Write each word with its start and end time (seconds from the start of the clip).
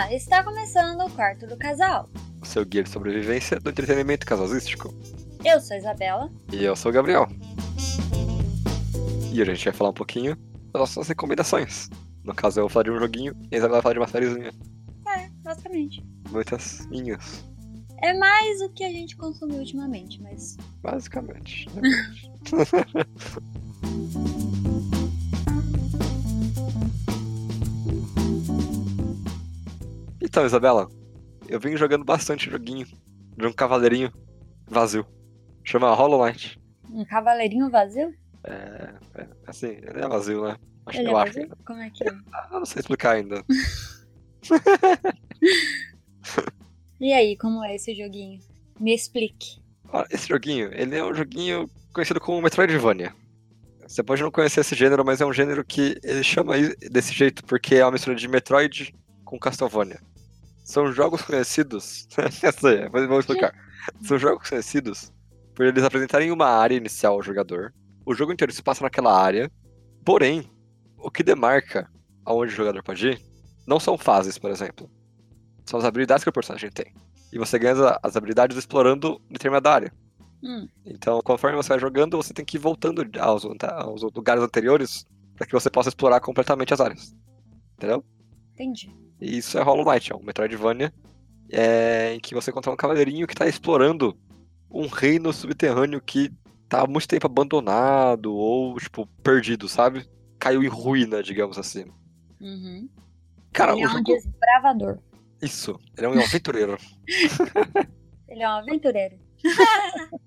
Olá, 0.00 0.14
está 0.14 0.42
começando 0.42 1.02
o 1.02 1.10
quarto 1.10 1.46
do 1.46 1.58
casal. 1.58 2.08
O 2.40 2.46
seu 2.46 2.64
guia 2.64 2.82
de 2.82 2.88
sobrevivência 2.88 3.60
do 3.60 3.68
entretenimento 3.68 4.24
casalístico. 4.24 4.94
Eu 5.44 5.60
sou 5.60 5.74
a 5.74 5.78
Isabela. 5.78 6.32
E 6.50 6.64
eu 6.64 6.74
sou 6.74 6.90
o 6.90 6.94
Gabriel. 6.94 7.28
E 9.30 9.42
hoje 9.42 9.50
a 9.50 9.54
gente 9.54 9.64
vai 9.64 9.74
falar 9.74 9.90
um 9.90 9.94
pouquinho 9.94 10.36
das 10.72 10.80
nossas 10.80 11.06
recomendações. 11.06 11.90
No 12.24 12.34
caso, 12.34 12.60
eu 12.60 12.62
vou 12.62 12.70
falar 12.70 12.84
de 12.84 12.92
um 12.92 12.98
joguinho 12.98 13.34
e 13.50 13.56
a 13.56 13.58
Isabela 13.58 13.82
vai 13.82 13.82
falar 13.82 13.92
de 13.92 14.00
uma 14.00 14.08
sériezinha. 14.08 14.54
É, 15.06 15.28
basicamente. 15.42 16.02
Muitas 16.30 16.86
minhas, 16.86 17.44
É 18.02 18.14
mais 18.14 18.62
o 18.62 18.70
que 18.70 18.84
a 18.84 18.90
gente 18.90 19.14
consumiu 19.18 19.58
ultimamente, 19.58 20.18
mas 20.22 20.56
basicamente. 20.82 21.68
então, 30.30 30.46
Isabela, 30.46 30.88
eu 31.48 31.58
vim 31.58 31.76
jogando 31.76 32.04
bastante 32.04 32.48
joguinho 32.48 32.86
de 33.36 33.46
um 33.46 33.52
cavaleirinho 33.52 34.12
vazio. 34.68 35.04
Chama 35.64 35.92
Hollow 35.92 36.24
Knight. 36.24 36.58
um 36.88 37.04
cavaleirinho 37.04 37.68
vazio? 37.68 38.14
É, 38.44 38.94
é, 39.16 39.26
assim, 39.46 39.66
ele 39.66 39.98
é 40.00 40.08
vazio, 40.08 40.44
né? 40.44 40.56
Acho 40.86 40.98
Ele 41.00 41.08
eu 41.08 41.18
é 41.18 41.22
acho. 41.22 41.32
vazio? 41.34 41.56
Como 41.66 41.80
é 41.80 41.90
que 41.90 42.08
é? 42.08 42.12
Ah, 42.32 42.48
eu 42.52 42.58
não 42.60 42.66
sei 42.66 42.80
explicar 42.80 43.16
ainda. 43.16 43.44
E 47.00 47.12
aí, 47.14 47.34
como 47.36 47.64
é 47.64 47.74
esse 47.76 47.94
joguinho? 47.94 48.38
Me 48.78 48.94
explique. 48.94 49.58
Esse 50.10 50.28
joguinho, 50.28 50.70
ele 50.74 50.96
é 50.96 51.02
um 51.04 51.14
joguinho 51.14 51.68
conhecido 51.94 52.20
como 52.20 52.42
Metroidvania. 52.42 53.14
Você 53.88 54.02
pode 54.02 54.22
não 54.22 54.30
conhecer 54.30 54.60
esse 54.60 54.74
gênero, 54.74 55.02
mas 55.04 55.20
é 55.20 55.26
um 55.26 55.32
gênero 55.32 55.64
que 55.64 55.98
ele 56.04 56.22
chama 56.22 56.54
desse 56.90 57.12
jeito 57.14 57.42
porque 57.44 57.76
é 57.76 57.84
uma 57.84 57.92
mistura 57.92 58.14
de 58.14 58.28
Metroid 58.28 58.94
com 59.24 59.38
Castlevania. 59.38 59.98
São 60.70 60.92
jogos 60.92 61.22
conhecidos. 61.22 62.06
Mas 62.92 63.06
vou 63.08 63.20
explicar. 63.20 63.52
São 64.02 64.18
jogos 64.18 64.48
conhecidos 64.48 65.12
por 65.54 65.66
eles 65.66 65.82
apresentarem 65.82 66.30
uma 66.30 66.46
área 66.46 66.76
inicial 66.76 67.14
ao 67.14 67.22
jogador. 67.22 67.74
O 68.06 68.14
jogo 68.14 68.32
inteiro 68.32 68.52
se 68.52 68.62
passa 68.62 68.84
naquela 68.84 69.12
área. 69.20 69.50
Porém, 70.04 70.48
o 70.96 71.10
que 71.10 71.22
demarca 71.22 71.90
aonde 72.24 72.52
o 72.52 72.56
jogador 72.56 72.82
pode 72.82 73.08
ir 73.08 73.20
não 73.66 73.80
são 73.80 73.98
fases, 73.98 74.38
por 74.38 74.50
exemplo. 74.50 74.88
São 75.64 75.78
as 75.78 75.84
habilidades 75.84 76.22
que 76.24 76.30
o 76.30 76.32
personagem 76.32 76.70
tem. 76.70 76.94
E 77.32 77.38
você 77.38 77.58
ganha 77.58 77.72
as- 77.74 77.98
as 78.02 78.16
habilidades 78.16 78.56
explorando 78.56 79.20
determinada 79.30 79.72
área. 79.72 79.92
Hum, 80.42 80.66
Então, 80.86 81.20
conforme 81.22 81.56
você 81.56 81.68
vai 81.68 81.78
jogando, 81.78 82.16
você 82.16 82.32
tem 82.32 82.44
que 82.44 82.56
ir 82.56 82.60
voltando 82.60 83.04
aos, 83.20 83.44
aos 83.44 84.02
lugares 84.14 84.42
anteriores 84.42 85.04
para 85.36 85.46
que 85.46 85.52
você 85.52 85.68
possa 85.70 85.88
explorar 85.90 86.20
completamente 86.20 86.72
as 86.72 86.80
áreas. 86.80 87.14
Entendeu? 87.76 88.04
entendi. 88.54 88.94
E 89.20 89.38
isso 89.38 89.58
é 89.58 89.62
Hollow 89.62 89.84
Knight, 89.84 90.12
é 90.12 90.16
um 90.16 90.22
Metroidvania 90.22 90.92
é, 91.52 92.14
em 92.14 92.20
que 92.20 92.34
você 92.34 92.50
encontra 92.50 92.72
um 92.72 92.76
cavaleirinho 92.76 93.26
que 93.26 93.34
está 93.34 93.46
explorando 93.46 94.16
um 94.70 94.86
reino 94.86 95.32
subterrâneo 95.32 96.00
que 96.00 96.32
tá 96.68 96.82
há 96.82 96.86
muito 96.86 97.08
tempo 97.08 97.26
abandonado 97.26 98.32
ou, 98.32 98.78
tipo, 98.78 99.06
perdido, 99.22 99.68
sabe? 99.68 100.08
Caiu 100.38 100.62
em 100.62 100.68
ruína, 100.68 101.22
digamos 101.22 101.58
assim. 101.58 101.84
Uhum. 102.40 102.88
Cara, 103.52 103.72
Ele 103.72 103.82
é 103.82 103.86
um 103.86 103.90
jogo... 103.90 104.04
desbravador. 104.04 104.98
Isso, 105.42 105.78
ele 105.96 106.06
é 106.06 106.10
um 106.10 106.20
aventureiro. 106.20 106.76
Ele 108.28 108.42
é 108.44 108.48
um 108.48 108.52
aventureiro. 108.52 109.18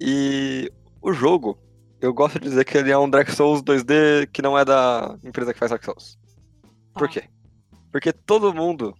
E 0.00 0.72
o 1.02 1.12
jogo, 1.12 1.58
eu 2.00 2.12
gosto 2.14 2.38
de 2.40 2.48
dizer 2.48 2.64
que 2.64 2.78
ele 2.78 2.90
é 2.90 2.96
um 2.98 3.08
Dark 3.08 3.28
Souls 3.30 3.62
2D 3.62 4.28
que 4.32 4.40
não 4.40 4.58
é 4.58 4.64
da 4.64 5.16
empresa 5.22 5.52
que 5.52 5.58
faz 5.58 5.70
Dark 5.70 5.84
Souls. 5.84 6.18
Por 6.94 7.08
Tá. 7.08 7.20
quê? 7.20 7.28
Porque 7.90 8.12
todo 8.12 8.54
mundo. 8.54 8.94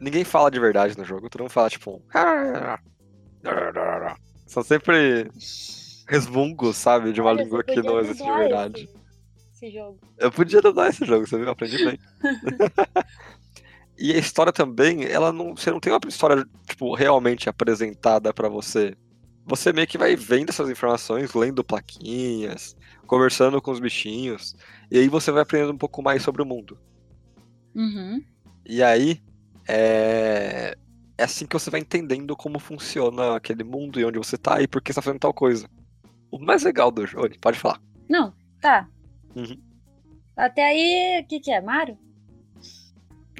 Ninguém 0.00 0.22
fala 0.22 0.50
de 0.50 0.60
verdade 0.60 0.96
no 0.96 1.04
jogo, 1.04 1.28
todo 1.28 1.42
mundo 1.42 1.50
fala 1.50 1.68
tipo. 1.68 2.00
São 4.46 4.62
sempre 4.62 5.28
resmungos, 6.08 6.76
sabe? 6.76 7.12
De 7.12 7.20
uma 7.20 7.30
Olha, 7.30 7.42
língua 7.42 7.62
que 7.62 7.82
não 7.82 8.00
existe 8.00 8.24
de 8.24 8.32
verdade. 8.32 8.82
Esse, 8.82 9.66
esse 9.66 9.70
jogo. 9.70 10.00
Eu 10.16 10.32
podia 10.32 10.62
dublar 10.62 10.88
esse 10.88 11.04
jogo, 11.04 11.26
você 11.26 11.36
viu? 11.36 11.46
Eu 11.46 11.52
aprendi 11.52 11.84
bem. 11.84 11.98
e 13.98 14.14
a 14.14 14.18
história 14.18 14.52
também, 14.52 15.04
ela 15.04 15.32
não. 15.32 15.54
Você 15.54 15.70
não 15.70 15.80
tem 15.80 15.92
uma 15.92 16.00
história, 16.06 16.46
tipo, 16.66 16.94
realmente 16.94 17.48
apresentada 17.48 18.32
pra 18.32 18.48
você. 18.48 18.96
Você 19.44 19.72
meio 19.72 19.86
que 19.86 19.98
vai 19.98 20.14
vendo 20.14 20.50
essas 20.50 20.68
informações, 20.68 21.34
lendo 21.34 21.64
plaquinhas, 21.64 22.76
conversando 23.06 23.60
com 23.60 23.70
os 23.70 23.80
bichinhos. 23.80 24.54
E 24.90 24.98
aí 24.98 25.08
você 25.08 25.30
vai 25.30 25.42
aprendendo 25.42 25.72
um 25.72 25.78
pouco 25.78 26.02
mais 26.02 26.22
sobre 26.22 26.42
o 26.42 26.46
mundo. 26.46 26.78
Uhum. 27.78 28.20
E 28.66 28.82
aí, 28.82 29.22
é... 29.68 30.76
é 31.16 31.24
assim 31.24 31.46
que 31.46 31.54
você 31.54 31.70
vai 31.70 31.80
entendendo 31.80 32.36
como 32.36 32.58
funciona 32.58 33.36
aquele 33.36 33.62
mundo 33.62 34.00
e 34.00 34.04
onde 34.04 34.18
você 34.18 34.36
tá 34.36 34.60
e 34.60 34.66
por 34.66 34.82
que 34.82 34.92
você 34.92 34.96
tá 34.96 35.02
fazendo 35.02 35.20
tal 35.20 35.32
coisa. 35.32 35.70
O 36.30 36.38
mais 36.38 36.64
legal 36.64 36.90
do 36.90 37.06
jogo, 37.06 37.30
pode 37.40 37.58
falar. 37.58 37.80
Não, 38.08 38.34
tá. 38.60 38.88
Uhum. 39.36 39.56
Até 40.36 40.64
aí, 40.66 41.22
o 41.22 41.26
que, 41.26 41.40
que 41.40 41.52
é? 41.52 41.60
Mario? 41.60 41.96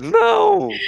Não! 0.01 0.69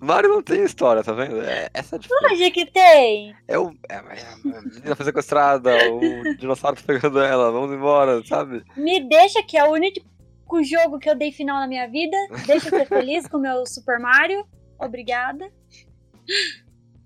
Mario 0.00 0.30
não 0.30 0.42
tem 0.42 0.64
história, 0.64 1.04
tá 1.04 1.12
vendo? 1.12 1.40
É, 1.42 1.68
essa 1.72 1.96
é 1.96 1.98
a. 1.98 2.32
Onde 2.32 2.50
que 2.50 2.66
tem? 2.66 3.34
É, 3.46 3.58
o, 3.58 3.70
é, 3.88 3.94
é 3.94 3.98
a 3.98 4.62
menina 4.62 4.96
foi 4.96 5.04
sequestrada, 5.04 5.72
o 5.92 6.00
dinossauro 6.36 6.82
pegando 6.82 7.20
ela, 7.20 7.50
vamos 7.52 7.74
embora, 7.74 8.24
sabe? 8.26 8.64
Me 8.76 9.00
deixa, 9.08 9.42
que 9.42 9.56
é 9.56 9.64
o 9.64 9.76
único 10.48 10.62
jogo 10.64 10.98
que 10.98 11.08
eu 11.10 11.16
dei 11.16 11.32
final 11.32 11.58
na 11.58 11.66
minha 11.66 11.88
vida. 11.88 12.16
Deixa 12.46 12.68
eu 12.68 12.78
ser 12.78 12.86
feliz 12.86 13.26
com 13.26 13.36
o 13.38 13.40
meu 13.40 13.66
Super 13.66 13.98
Mario. 13.98 14.46
Obrigada. 14.78 15.50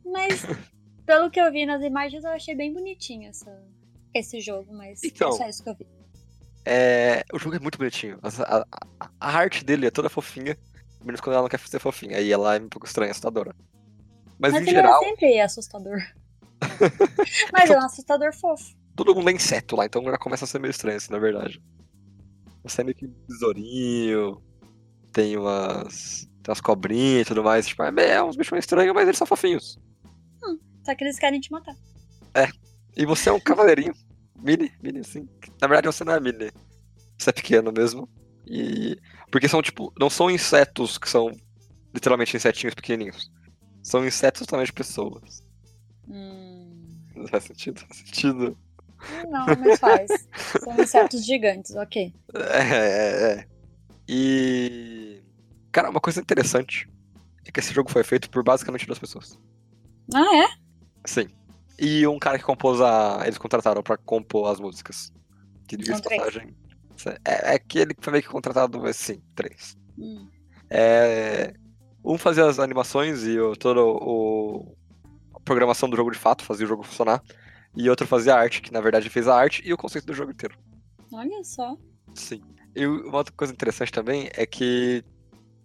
Mas, 0.05 0.45
pelo 1.07 1.31
que 1.31 1.41
eu 1.41 1.51
vi 1.51 1.67
nas 1.67 1.83
imagens, 1.83 2.25
eu 2.25 2.31
achei 2.31 2.55
bem 2.55 2.73
bonitinho 2.73 3.29
essa, 3.29 3.63
esse 4.15 4.41
jogo, 4.41 4.73
mas 4.75 5.03
Então. 5.05 5.31
é 5.31 5.33
só 5.33 5.49
isso 5.49 5.63
que 5.63 5.71
eu 5.71 5.75
vi. 5.75 5.87
É, 6.65 7.25
o 7.33 7.39
jogo 7.39 7.57
é 7.57 7.59
muito 7.59 7.79
bonitinho. 7.79 8.19
A, 8.23 8.59
a- 8.59 8.67
a- 9.21 9.37
arte 9.39 9.65
dele 9.65 9.87
é 9.87 9.91
toda 9.91 10.11
fofinha, 10.11 10.57
menos 11.03 11.21
quando 11.21 11.35
ela 11.35 11.43
não 11.43 11.49
quer 11.49 11.59
ser 11.61 11.79
fofinha. 11.79 12.17
Aí 12.19 12.31
ela 12.31 12.57
é 12.57 12.61
um 12.61 12.69
pouco 12.69 12.87
estranha, 12.87 13.11
assustadora. 13.11 13.55
Mas, 14.39 14.53
Mas 14.53 14.63
em 14.63 14.67
ele 14.67 14.71
geral, 14.73 15.03
é 15.03 15.07
sempre 15.07 15.41
assustador. 15.41 15.99
mas 17.53 17.71
é 17.71 17.79
um 17.79 17.83
assustador 17.85 18.35
fofo. 18.35 18.75
todo 18.95 19.15
mundo 19.15 19.31
é 19.31 19.33
inseto 19.33 19.77
lá, 19.77 19.87
então 19.87 20.03
já 20.05 20.19
começa 20.19 20.45
a 20.45 20.49
ser 20.49 20.59
meio 20.59 20.71
estranho, 20.71 20.99
assim, 20.99 21.11
na 21.13 21.19
verdade. 21.19 21.63
Você 22.63 22.81
é 22.81 22.85
meio 22.85 22.95
que 22.97 23.07
um 23.07 23.15
besourinho, 23.29 24.43
tem 25.13 25.37
umas. 25.37 26.29
Tem 26.43 26.51
umas 26.51 26.61
cobrinhas 26.61 27.23
e 27.23 27.29
tudo 27.29 27.45
mais. 27.45 27.67
Tipo, 27.67 27.83
é, 27.83 28.09
é 28.13 28.23
uns 28.23 28.37
bichos 28.37 28.59
estranhos, 28.59 28.95
mas 28.95 29.07
eles 29.07 29.19
são 29.19 29.27
fofinhos. 29.27 29.79
Só 30.85 30.95
que 30.95 31.05
eles 31.05 31.19
querem 31.19 31.41
te 31.41 31.53
matar. 31.53 31.77
E 32.97 33.05
você 33.05 33.29
é 33.29 33.33
um 33.33 33.41
cavaleirinho. 33.41 33.93
Mini, 34.43 34.73
mini, 34.83 35.01
assim. 35.01 35.29
Na 35.61 35.69
verdade, 35.69 35.87
você 35.95 36.03
não 36.05 36.15
é 36.15 36.21
mini. 36.21 36.51
Você 37.19 37.31
é 37.31 37.33
pequeno 37.33 37.71
mesmo. 37.71 38.09
E. 38.47 38.99
Porque 39.31 39.49
são, 39.49 39.61
tipo, 39.63 39.93
não 39.99 40.09
são 40.09 40.31
insetos 40.31 40.97
que 40.97 41.09
são 41.09 41.31
literalmente 41.95 42.37
insetinhos 42.37 42.75
pequenininhos. 42.75 43.31
São 43.83 44.07
insetos 44.07 44.47
também 44.47 44.65
de 44.67 44.73
pessoas. 44.73 45.47
Hum, 46.09 46.89
Não 47.15 47.27
faz 47.29 47.45
sentido? 47.45 47.81
Faz 47.81 47.99
sentido. 47.99 48.59
Não, 49.25 49.47
mas 49.59 49.79
faz. 49.79 50.11
São 50.63 50.81
insetos 50.81 51.25
gigantes, 51.25 51.75
ok. 51.75 52.13
É, 52.35 52.61
é, 52.61 53.33
é. 53.33 53.47
E. 54.09 55.23
Cara, 55.73 55.91
uma 55.91 56.01
coisa 56.01 56.21
interessante 56.21 56.89
é 57.47 57.51
que 57.51 57.61
esse 57.61 57.73
jogo 57.73 57.91
foi 57.91 58.03
feito 58.03 58.29
por 58.31 58.43
basicamente 58.43 58.87
duas 58.87 58.99
pessoas. 58.99 59.39
Ah, 60.15 60.37
é? 60.37 60.49
Sim. 61.05 61.29
E 61.79 62.07
um 62.07 62.19
cara 62.19 62.39
que 62.39 62.45
compôs 62.45 62.81
a. 62.81 63.21
Eles 63.25 63.39
contrataram 63.39 63.83
pra 63.83 63.97
compor 63.97 64.51
as 64.51 64.61
músicas. 64.61 65.13
Que 65.67 65.77
de 65.77 65.91
passagem. 65.91 66.55
É, 67.25 67.55
é 67.55 67.59
que 67.59 67.79
ele 67.79 67.95
foi 67.99 68.13
meio 68.13 68.23
que 68.23 68.29
contratado, 68.29 68.81
mas 68.81 68.97
sim, 68.97 69.23
três. 69.35 69.77
Hum. 69.99 70.29
É, 70.69 71.55
um 72.05 72.19
fazia 72.19 72.47
as 72.47 72.59
animações 72.59 73.25
e 73.25 73.39
o, 73.39 73.57
toda 73.57 73.81
o, 73.83 74.77
a 75.35 75.41
programação 75.41 75.89
do 75.89 75.97
jogo 75.97 76.11
de 76.11 76.19
fato, 76.19 76.45
fazia 76.45 76.67
o 76.67 76.69
jogo 76.69 76.83
funcionar. 76.83 77.23
E 77.75 77.89
outro 77.89 78.07
fazia 78.07 78.35
arte, 78.35 78.63
que 78.63 78.73
na 78.73 78.81
verdade 78.81 79.09
fez 79.09 79.29
a 79.29 79.37
arte 79.37 79.63
e 79.65 79.73
o 79.73 79.77
conceito 79.77 80.07
do 80.07 80.15
jogo 80.15 80.33
inteiro. 80.33 80.57
Olha 81.13 81.43
só. 81.45 81.77
Sim. 82.15 82.43
E 82.75 82.87
uma 82.87 83.19
outra 83.19 83.33
coisa 83.37 83.53
interessante 83.53 83.93
também 83.93 84.29
é 84.35 84.47
que 84.47 85.05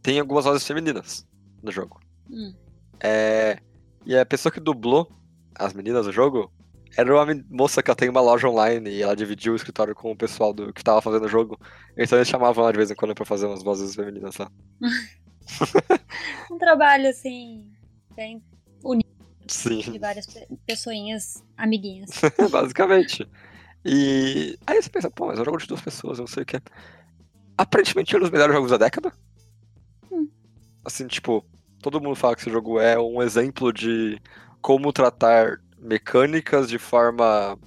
tem 0.02 0.20
algumas 0.20 0.46
vozes 0.46 0.66
femininas 0.66 1.28
no 1.62 1.72
jogo. 1.72 2.00
Hum. 2.30 2.54
É, 3.00 3.60
e 4.06 4.16
a 4.16 4.26
pessoa 4.26 4.52
que 4.52 4.60
dublou 4.60 5.10
as 5.56 5.74
meninas 5.74 6.06
do 6.06 6.12
jogo 6.12 6.52
era 6.98 7.14
uma 7.14 7.44
moça 7.50 7.84
que 7.84 7.90
ela 7.90 7.96
tem 7.96 8.10
uma 8.10 8.22
loja 8.22 8.48
online 8.48 8.90
e 8.90 9.02
ela 9.02 9.16
dividiu 9.16 9.54
o 9.54 9.56
escritório 9.56 9.94
com 9.94 10.12
o 10.12 10.16
pessoal 10.16 10.54
do, 10.54 10.72
que 10.74 10.84
tava 10.84 11.02
fazendo 11.02 11.26
o 11.26 11.30
jogo. 11.30 11.60
Então 11.98 12.18
eles 12.18 12.28
chamavam 12.28 12.64
ela 12.64 12.72
de 12.72 12.78
vez 12.78 12.90
em 12.90 12.96
quando 12.96 13.14
pra 13.14 13.26
fazer 13.26 13.48
umas 13.48 13.64
vozes 13.64 13.96
femininas 13.96 14.38
lá. 14.38 14.52
Um 16.50 16.58
trabalho 16.58 17.08
assim, 17.08 17.72
bem 18.16 18.42
Sim. 19.48 19.80
de 19.80 20.00
várias 20.00 20.26
pe- 20.26 20.48
pessoinhas, 20.66 21.44
amiguinhas. 21.58 22.10
Basicamente. 22.52 23.28
E 23.84 24.58
aí 24.66 24.82
você 24.82 24.90
pensa, 24.90 25.12
pô, 25.12 25.28
mas 25.28 25.38
é 25.38 25.42
um 25.42 25.46
jogo 25.46 25.58
de 25.58 25.68
duas 25.68 25.82
pessoas, 25.82 26.18
eu 26.18 26.24
não 26.24 26.28
sei 26.28 26.44
o 26.44 26.46
que. 26.46 26.60
Aparentemente 27.58 28.14
é 28.16 28.18
um 28.18 28.22
dos 28.22 28.32
melhores 28.32 28.54
jogos 28.56 28.72
da 28.72 28.78
década. 28.78 29.14
Hum. 30.12 30.28
assim, 30.84 31.08
tipo, 31.08 31.46
todo 31.82 32.02
mundo 32.02 32.16
fala 32.16 32.36
que 32.36 32.42
esse 32.42 32.50
jogo 32.50 32.80
é 32.80 33.00
um 33.00 33.22
exemplo 33.22 33.72
de 33.72 34.20
como 34.62 34.92
tratar 34.92 35.60
mecânicas 35.78 36.68
de 36.68 36.80
forma 36.80 37.58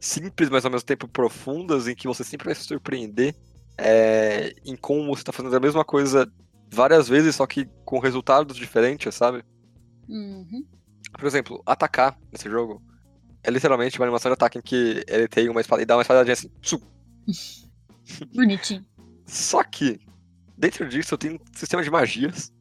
simples, 0.00 0.48
mas 0.48 0.64
ao 0.64 0.70
mesmo 0.70 0.86
tempo 0.86 1.06
profundas, 1.06 1.86
em 1.86 1.94
que 1.94 2.08
você 2.08 2.24
sempre 2.24 2.46
vai 2.46 2.54
se 2.54 2.64
surpreender 2.64 3.34
é, 3.78 4.54
em 4.64 4.76
como 4.76 5.14
você 5.14 5.22
tá 5.22 5.32
fazendo 5.32 5.54
a 5.56 5.60
mesma 5.60 5.84
coisa 5.84 6.30
várias 6.72 7.08
vezes, 7.08 7.36
só 7.36 7.46
que 7.46 7.66
com 7.84 7.98
resultados 7.98 8.56
diferentes, 8.56 9.14
sabe? 9.14 9.44
Uhum. 10.08 10.64
Por 11.12 11.26
exemplo, 11.26 11.62
atacar 11.66 12.18
nesse 12.32 12.48
jogo 12.48 12.82
é 13.42 13.50
literalmente 13.50 13.98
uma 13.98 14.06
animação 14.06 14.30
de 14.30 14.34
ataque 14.34 14.58
em 14.58 14.62
que 14.62 15.04
ele 15.08 15.28
tem 15.28 15.48
uma 15.48 15.60
espada 15.60 15.82
e 15.82 15.86
dá 15.86 15.96
uma 15.96 16.02
espadadinha 16.02 16.34
assim. 16.34 16.48
Tsu. 16.60 16.80
Bonitinho. 18.34 18.84
Só 19.26 19.62
que, 19.62 20.00
dentro 20.56 20.88
disso, 20.88 21.16
tem 21.16 21.32
um 21.32 21.38
sistema 21.52 21.82
de 21.82 21.90
magias. 21.90 22.52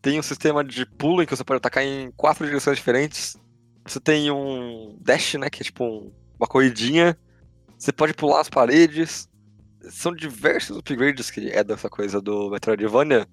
Tem 0.00 0.18
um 0.18 0.22
sistema 0.22 0.64
de 0.64 0.86
pulo 0.86 1.22
em 1.22 1.26
que 1.26 1.36
você 1.36 1.44
pode 1.44 1.58
atacar 1.58 1.84
em 1.84 2.10
quatro 2.12 2.46
direções 2.46 2.76
diferentes. 2.76 3.36
Você 3.84 4.00
tem 4.00 4.30
um 4.30 4.96
dash, 5.00 5.34
né? 5.34 5.50
Que 5.50 5.62
é 5.62 5.64
tipo 5.64 5.84
um, 5.84 6.12
uma 6.38 6.46
corridinha. 6.46 7.18
Você 7.78 7.92
pode 7.92 8.14
pular 8.14 8.40
as 8.40 8.48
paredes. 8.48 9.28
São 9.90 10.14
diversos 10.14 10.78
upgrades 10.78 11.30
que 11.30 11.48
é 11.50 11.62
dessa 11.62 11.88
coisa 11.88 12.20
do 12.20 12.50
Metroidvania 12.50 13.26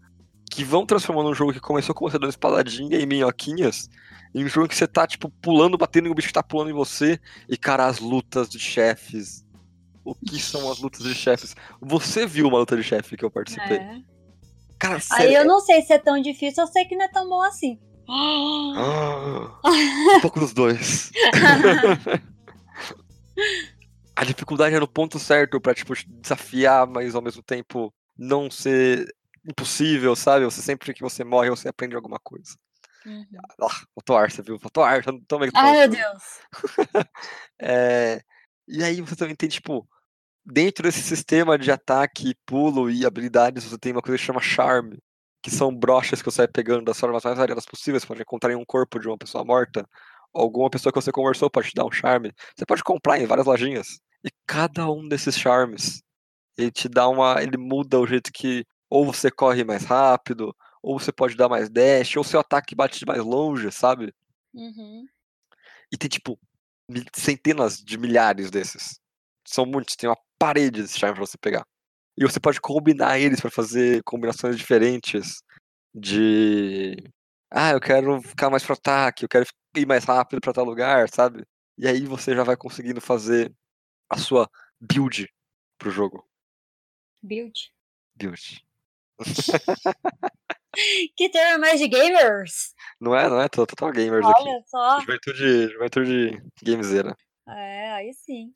que 0.50 0.64
vão 0.64 0.86
transformando 0.86 1.30
um 1.30 1.34
jogo 1.34 1.52
que 1.52 1.60
começou 1.60 1.94
com 1.94 2.10
você 2.10 2.18
dando 2.20 2.30
espadadinha 2.30 2.98
e 2.98 3.06
minhoquinhas 3.06 3.90
em 4.36 4.44
um 4.44 4.50
jogo 4.50 4.68
que 4.68 4.76
você 4.76 4.86
tá, 4.86 5.08
tipo, 5.08 5.30
pulando, 5.42 5.78
batendo 5.78 6.10
e 6.10 6.12
o 6.12 6.14
bicho 6.14 6.34
tá 6.34 6.44
pulando 6.44 6.70
em 6.70 6.74
você. 6.74 7.18
E, 7.48 7.56
cara, 7.58 7.86
as 7.86 8.00
lutas 8.00 8.50
de 8.50 8.60
chefes. 8.60 9.46
O 10.04 10.14
que 10.14 10.38
são 10.42 10.70
as 10.70 10.80
lutas 10.80 11.04
de 11.04 11.16
chefes? 11.16 11.56
Você 11.82 12.28
viu 12.28 12.50
uma 12.50 12.58
luta 12.60 12.76
de 12.76 12.84
chefe 12.84 13.16
que 13.16 13.24
eu 13.24 13.32
participei? 13.32 13.78
É. 13.78 14.02
Cara, 14.78 15.00
sério. 15.00 15.30
Aí 15.30 15.34
eu 15.34 15.46
não 15.46 15.62
sei 15.62 15.82
se 15.82 15.94
é 15.94 15.98
tão 15.98 16.22
difícil, 16.22 16.64
eu 16.64 16.68
sei 16.68 16.84
que 16.84 16.98
não 16.98 17.06
é 17.06 17.08
tão 17.08 17.30
bom 17.30 17.42
assim. 17.42 17.80
Ah, 18.10 19.58
um 20.18 20.20
pouco 20.20 20.42
dos 20.42 20.54
dois. 20.54 21.12
A 24.16 24.24
dificuldade 24.26 24.76
é 24.76 24.80
no 24.80 24.88
ponto 24.88 25.18
certo 25.18 25.60
pra, 25.62 25.74
tipo, 25.74 25.94
desafiar, 26.22 26.86
mas 26.86 27.16
ao 27.16 27.22
mesmo 27.22 27.42
tempo 27.42 27.94
não 28.18 28.52
ser 28.52 29.08
impossível, 29.48 30.14
sabe? 30.14 30.44
Você 30.44 30.62
sempre 30.62 30.94
que 30.94 31.02
você 31.02 31.24
morre, 31.24 31.50
você 31.50 31.70
aprende 31.70 31.96
alguma 31.96 32.20
coisa. 32.20 32.58
Uhum. 33.06 33.26
Ah, 33.62 33.82
faltou 33.94 34.18
ar, 34.18 34.32
você 34.32 34.42
viu? 34.42 34.60
Faltou 34.60 34.84
ar, 34.84 35.06
eu 35.06 35.14
não 35.14 35.22
tô 35.22 35.40
meio 35.40 35.52
Ai, 35.56 35.88
meu 35.88 35.90
Deus. 35.90 36.24
É, 37.60 38.22
E 38.68 38.84
aí 38.84 39.00
você 39.02 39.16
também 39.16 39.36
tem, 39.36 39.48
tipo, 39.48 39.88
dentro 40.46 40.84
desse 40.84 41.02
sistema 41.02 41.58
de 41.58 41.72
ataque, 41.72 42.36
pulo 42.46 42.90
e 42.90 43.06
habilidades, 43.06 43.64
você 43.64 43.78
tem 43.78 43.92
uma 43.92 44.02
coisa 44.02 44.18
que 44.18 44.24
chama 44.24 44.42
charme, 44.42 44.98
que 45.44 45.52
são 45.52 45.76
brochas 45.76 46.22
que 46.22 46.26
você 46.26 46.44
vai 46.44 46.48
pegando 46.48 46.86
das 46.86 47.00
formas 47.00 47.24
mais 47.24 47.38
variadas 47.38 47.66
possíveis, 47.66 48.04
você 48.04 48.08
pode 48.08 48.22
encontrar 48.22 48.52
em 48.52 48.56
um 48.56 48.66
corpo 48.66 49.00
de 49.00 49.08
uma 49.08 49.18
pessoa 49.18 49.46
morta, 49.46 49.88
alguma 50.34 50.70
pessoa 50.70 50.92
que 50.92 51.00
você 51.02 51.12
conversou 51.12 51.50
pode 51.50 51.70
te 51.70 51.76
dar 51.76 51.86
um 51.86 51.92
charme. 51.92 52.34
Você 52.56 52.66
pode 52.66 52.84
comprar 52.84 53.20
em 53.20 53.28
várias 53.28 53.46
lojinhas. 53.46 54.00
E 54.24 54.30
cada 54.48 54.90
um 54.90 55.08
desses 55.08 55.38
charmes, 55.38 56.02
ele 56.58 56.72
te 56.72 56.90
dá 56.90 57.08
uma. 57.08 57.42
ele 57.42 57.58
muda 57.58 58.00
o 58.00 58.08
jeito 58.08 58.32
que 58.34 58.66
ou 58.90 59.06
você 59.06 59.32
corre 59.32 59.64
mais 59.64 59.86
rápido, 59.86 60.56
ou 60.86 61.00
você 61.00 61.12
pode 61.12 61.36
dar 61.36 61.50
mais 61.50 61.68
dash, 61.68 62.16
ou 62.16 62.24
seu 62.24 62.40
ataque 62.40 62.76
bate 62.76 63.00
de 63.00 63.08
mais 63.08 63.24
longe, 63.24 63.72
sabe? 63.72 64.14
Uhum. 64.54 65.08
E 65.92 65.98
tem, 65.98 66.08
tipo, 66.08 66.40
centenas 67.12 67.80
de 67.80 67.98
milhares 67.98 68.52
desses. 68.52 69.00
São 69.48 69.66
muitos, 69.66 69.96
tem 69.96 70.08
uma 70.08 70.18
parede 70.38 70.84
desses 70.84 70.96
charmes 70.96 71.18
pra 71.18 71.26
você 71.26 71.38
pegar. 71.40 71.66
E 72.16 72.24
você 72.24 72.40
pode 72.40 72.62
combinar 72.62 73.18
eles 73.18 73.42
pra 73.42 73.50
fazer 73.50 74.04
combinações 74.04 74.56
diferentes 74.56 75.42
de. 75.92 76.96
Ah, 77.50 77.72
eu 77.72 77.82
quero 77.82 78.22
ficar 78.22 78.52
mais 78.52 78.64
pro 78.64 78.74
ataque, 78.74 79.26
eu 79.26 79.30
quero 79.30 79.46
ir 79.76 79.88
mais 79.88 80.04
rápido 80.04 80.40
pra 80.40 80.54
tal 80.54 80.66
lugar, 80.66 81.10
sabe? 81.10 81.44
E 81.80 81.88
aí 81.88 82.06
você 82.06 82.36
já 82.36 82.44
vai 82.44 82.56
conseguindo 82.56 83.02
fazer 83.02 83.52
a 84.08 84.18
sua 84.18 84.48
build 84.80 85.28
pro 85.80 85.90
jogo. 85.90 86.24
Build. 87.24 87.74
Build. 88.16 88.64
Que 91.16 91.30
termo 91.30 91.60
mais 91.60 91.80
de 91.80 91.88
gamers! 91.88 92.74
Não 93.00 93.16
é, 93.16 93.30
não 93.30 93.42
é? 93.42 93.48
Tô 93.48 93.66
total 93.66 93.92
gamers 93.92 94.26
aqui. 94.26 94.42
Olha 94.42 94.64
só. 94.66 95.00
Juventude, 95.02 95.68
juventude 95.70 96.44
gamezeira. 96.64 97.16
É, 97.48 97.92
aí 97.92 98.14
sim. 98.14 98.52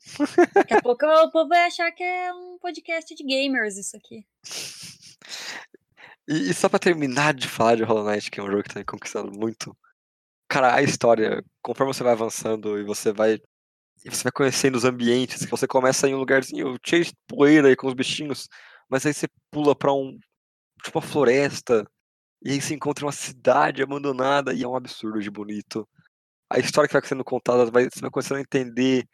Daqui 0.52 0.74
a 0.74 0.82
pouco 0.82 1.06
o 1.06 1.30
povo 1.30 1.48
vai 1.48 1.66
achar 1.66 1.92
que 1.92 2.02
é 2.02 2.32
um 2.34 2.58
podcast 2.58 3.14
de 3.14 3.24
gamers 3.24 3.76
isso 3.76 3.96
aqui. 3.96 4.26
E, 6.28 6.50
e 6.50 6.54
só 6.54 6.68
pra 6.68 6.78
terminar 6.78 7.34
de 7.34 7.48
falar 7.48 7.76
de 7.76 7.84
Hollow 7.84 8.04
Knight, 8.04 8.30
que 8.30 8.40
é 8.40 8.42
um 8.42 8.50
jogo 8.50 8.62
que 8.62 8.72
tá 8.72 8.80
me 8.80 8.84
conquistando 8.84 9.30
muito. 9.32 9.76
Cara, 10.48 10.74
a 10.74 10.82
história, 10.82 11.44
conforme 11.62 11.94
você 11.94 12.02
vai 12.02 12.12
avançando 12.12 12.78
e 12.78 12.84
você 12.84 13.12
vai. 13.12 13.40
E 14.04 14.08
você 14.08 14.24
vai 14.24 14.32
conhecendo 14.32 14.76
os 14.76 14.84
ambientes, 14.84 15.44
que 15.44 15.50
você 15.50 15.66
começa 15.66 16.08
em 16.08 16.14
um 16.14 16.18
lugarzinho 16.18 16.76
cheio 16.84 17.04
de 17.04 17.12
poeira 17.28 17.68
aí 17.68 17.76
com 17.76 17.86
os 17.86 17.94
bichinhos, 17.94 18.48
mas 18.88 19.04
aí 19.04 19.12
você 19.12 19.28
pula 19.50 19.76
pra 19.76 19.92
um. 19.92 20.18
Tipo 20.82 20.98
uma 20.98 21.06
floresta, 21.06 21.86
e 22.42 22.52
aí 22.52 22.60
você 22.60 22.74
encontra 22.74 23.04
uma 23.04 23.12
cidade 23.12 23.82
abandonada 23.82 24.52
e 24.54 24.62
é 24.62 24.68
um 24.68 24.76
absurdo 24.76 25.20
de 25.20 25.30
bonito. 25.30 25.88
A 26.48 26.58
história 26.58 26.88
que 26.88 26.94
vai 26.94 27.06
sendo 27.06 27.24
contada, 27.24 27.70
vai, 27.70 27.84
você 27.84 28.00
vai 28.00 28.10
começando 28.10 28.38
a 28.38 28.40
entender 28.40 29.06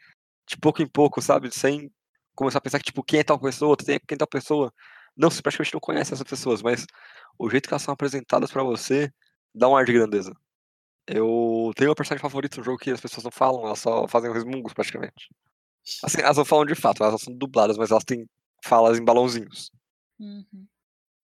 de 0.49 0.57
pouco 0.57 0.81
em 0.81 0.89
pouco, 0.89 1.21
sabe? 1.21 1.51
Sem 1.53 1.91
começar 2.35 2.59
a 2.59 2.61
pensar 2.61 2.79
que, 2.79 2.85
tipo, 2.85 3.03
quem 3.03 3.21
é 3.21 3.25
tal 3.25 3.39
pessoa, 3.41 3.77
quem 3.77 3.97
é 3.97 4.17
tal 4.17 4.29
pessoa. 4.29 4.73
Não, 5.17 5.31
você 5.31 5.43
praticamente 5.43 5.75
não 5.75 5.81
conhece 5.81 6.13
essas 6.13 6.29
pessoas, 6.29 6.63
mas 6.63 6.87
o 7.39 7.51
jeito 7.51 7.69
que 7.69 7.75
elas 7.75 7.83
são 7.83 7.95
apresentadas 7.95 8.51
pra 8.53 8.63
você 8.63 9.11
dá 9.55 9.69
um 9.69 9.77
ar 9.77 9.85
de 9.85 9.93
grandeza. 9.93 10.33
Eu 11.07 11.73
tenho 11.77 11.91
uma 11.91 11.97
personagem 11.97 12.23
favorita 12.23 12.59
no 12.59 12.65
jogo 12.65 12.79
que 12.79 12.91
as 12.91 13.01
pessoas 13.01 13.25
não 13.25 13.31
falam, 13.31 13.65
elas 13.65 13.79
só 13.79 14.07
fazem 14.07 14.33
resmungos 14.33 14.73
praticamente. 14.73 15.29
Assim, 16.03 16.21
elas 16.21 16.37
não 16.37 16.45
falam 16.45 16.65
de 16.65 16.75
fato, 16.75 17.03
elas 17.03 17.23
são 17.23 17.35
dubladas, 17.35 17.79
mas 17.79 17.91
elas 17.91 18.05
têm 18.05 18.29
falas 18.65 18.99
em 18.99 19.05
balãozinhos. 19.05 19.71
Uhum. 20.19 20.67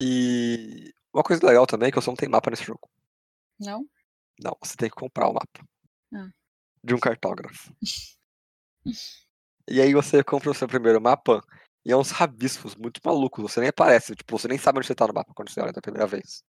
E 0.03 0.93
uma 1.19 1.25
coisa 1.25 1.45
legal 1.47 1.67
também 1.67 1.89
é 1.89 1.91
que 1.91 2.01
você 2.01 2.09
não 2.09 2.17
tem 2.17 2.29
mapa 2.29 2.51
nesse 2.51 2.65
jogo. 2.65 2.89
Não? 3.59 3.85
Não, 4.41 4.57
você 4.63 4.77
tem 4.77 4.89
que 4.89 4.95
comprar 4.95 5.29
o 5.29 5.35
mapa. 5.35 5.69
Ah. 6.15 6.29
De 6.83 6.95
um 6.95 6.99
cartógrafo. 6.99 7.75
e 9.69 9.81
aí 9.81 9.93
você 9.93 10.23
compra 10.23 10.51
o 10.51 10.55
seu 10.55 10.69
primeiro 10.69 11.01
mapa 11.01 11.43
e 11.85 11.93
é 11.93 11.97
uns 11.97 12.11
rabiscos 12.11 12.77
muito 12.77 13.01
malucos. 13.05 13.43
Você 13.43 13.61
nem 13.61 13.69
aparece, 13.71 14.15
tipo, 14.15 14.39
você 14.39 14.47
nem 14.47 14.59
sabe 14.59 14.79
onde 14.79 14.87
você 14.87 14.95
tá 14.95 15.07
no 15.07 15.15
mapa 15.15 15.33
quando 15.35 15.51
você 15.51 15.61
olha 15.61 15.73
da 15.73 15.81
primeira 15.81 16.07
vez. 16.07 16.43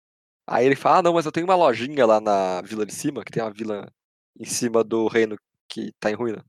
Aí 0.46 0.66
ele 0.66 0.76
fala, 0.76 0.98
ah 0.98 1.02
não, 1.02 1.14
mas 1.14 1.26
eu 1.26 1.32
tenho 1.32 1.46
uma 1.46 1.56
lojinha 1.56 2.06
lá 2.06 2.20
na 2.20 2.62
vila 2.62 2.86
de 2.86 2.94
cima, 2.94 3.24
que 3.24 3.32
tem 3.32 3.42
uma 3.42 3.52
vila 3.52 3.92
em 4.38 4.44
cima 4.44 4.84
do 4.84 5.06
reino 5.08 5.36
que 5.68 5.92
tá 5.98 6.10
em 6.10 6.14
ruína. 6.14 6.44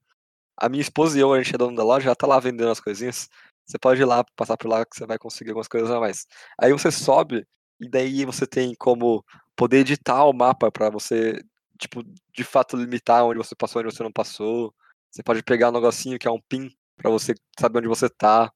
A 0.58 0.70
minha 0.70 0.82
esposa 0.82 1.18
e 1.18 1.22
eu, 1.22 1.34
a 1.34 1.42
gente 1.42 1.54
é 1.56 1.58
dono 1.58 1.76
da 1.76 1.84
loja, 1.84 2.08
ela 2.08 2.16
tá 2.16 2.28
lá 2.28 2.40
vendendo 2.40 2.72
as 2.72 2.80
coisinhas. 2.80 3.30
Você 3.66 3.78
pode 3.80 4.02
ir 4.02 4.06
lá, 4.06 4.24
passar 4.36 4.58
por 4.58 4.70
lá, 4.70 4.86
que 4.86 4.96
você 4.96 5.06
vai 5.06 5.18
conseguir 5.18 5.52
algumas 5.52 5.68
coisas 5.68 5.92
a 5.92 6.00
mais. 6.00 6.26
Aí 6.60 6.72
você 6.72 6.92
sobe, 6.92 7.46
e 7.80 7.90
daí 7.90 8.26
você 8.26 8.46
tem 8.48 8.74
como 8.76 9.24
poder 9.56 9.80
editar 9.80 10.24
o 10.26 10.34
mapa 10.34 10.72
pra 10.72 10.90
você, 10.90 11.42
tipo, 11.78 12.04
de 12.34 12.44
fato 12.44 12.76
limitar 12.78 13.26
onde 13.26 13.38
você 13.38 13.56
passou, 13.56 13.82
onde 13.82 13.94
você 13.94 14.04
não 14.04 14.12
passou. 14.12 14.74
Você 15.12 15.24
pode 15.24 15.42
pegar 15.44 15.70
um 15.70 15.74
negocinho 15.74 16.20
que 16.20 16.28
é 16.28 16.32
um 16.32 16.42
pin 16.42 16.70
pra 16.96 17.10
você 17.10 17.34
saber 17.60 17.80
onde 17.80 17.88
você 17.88 18.10
tá. 18.10 18.52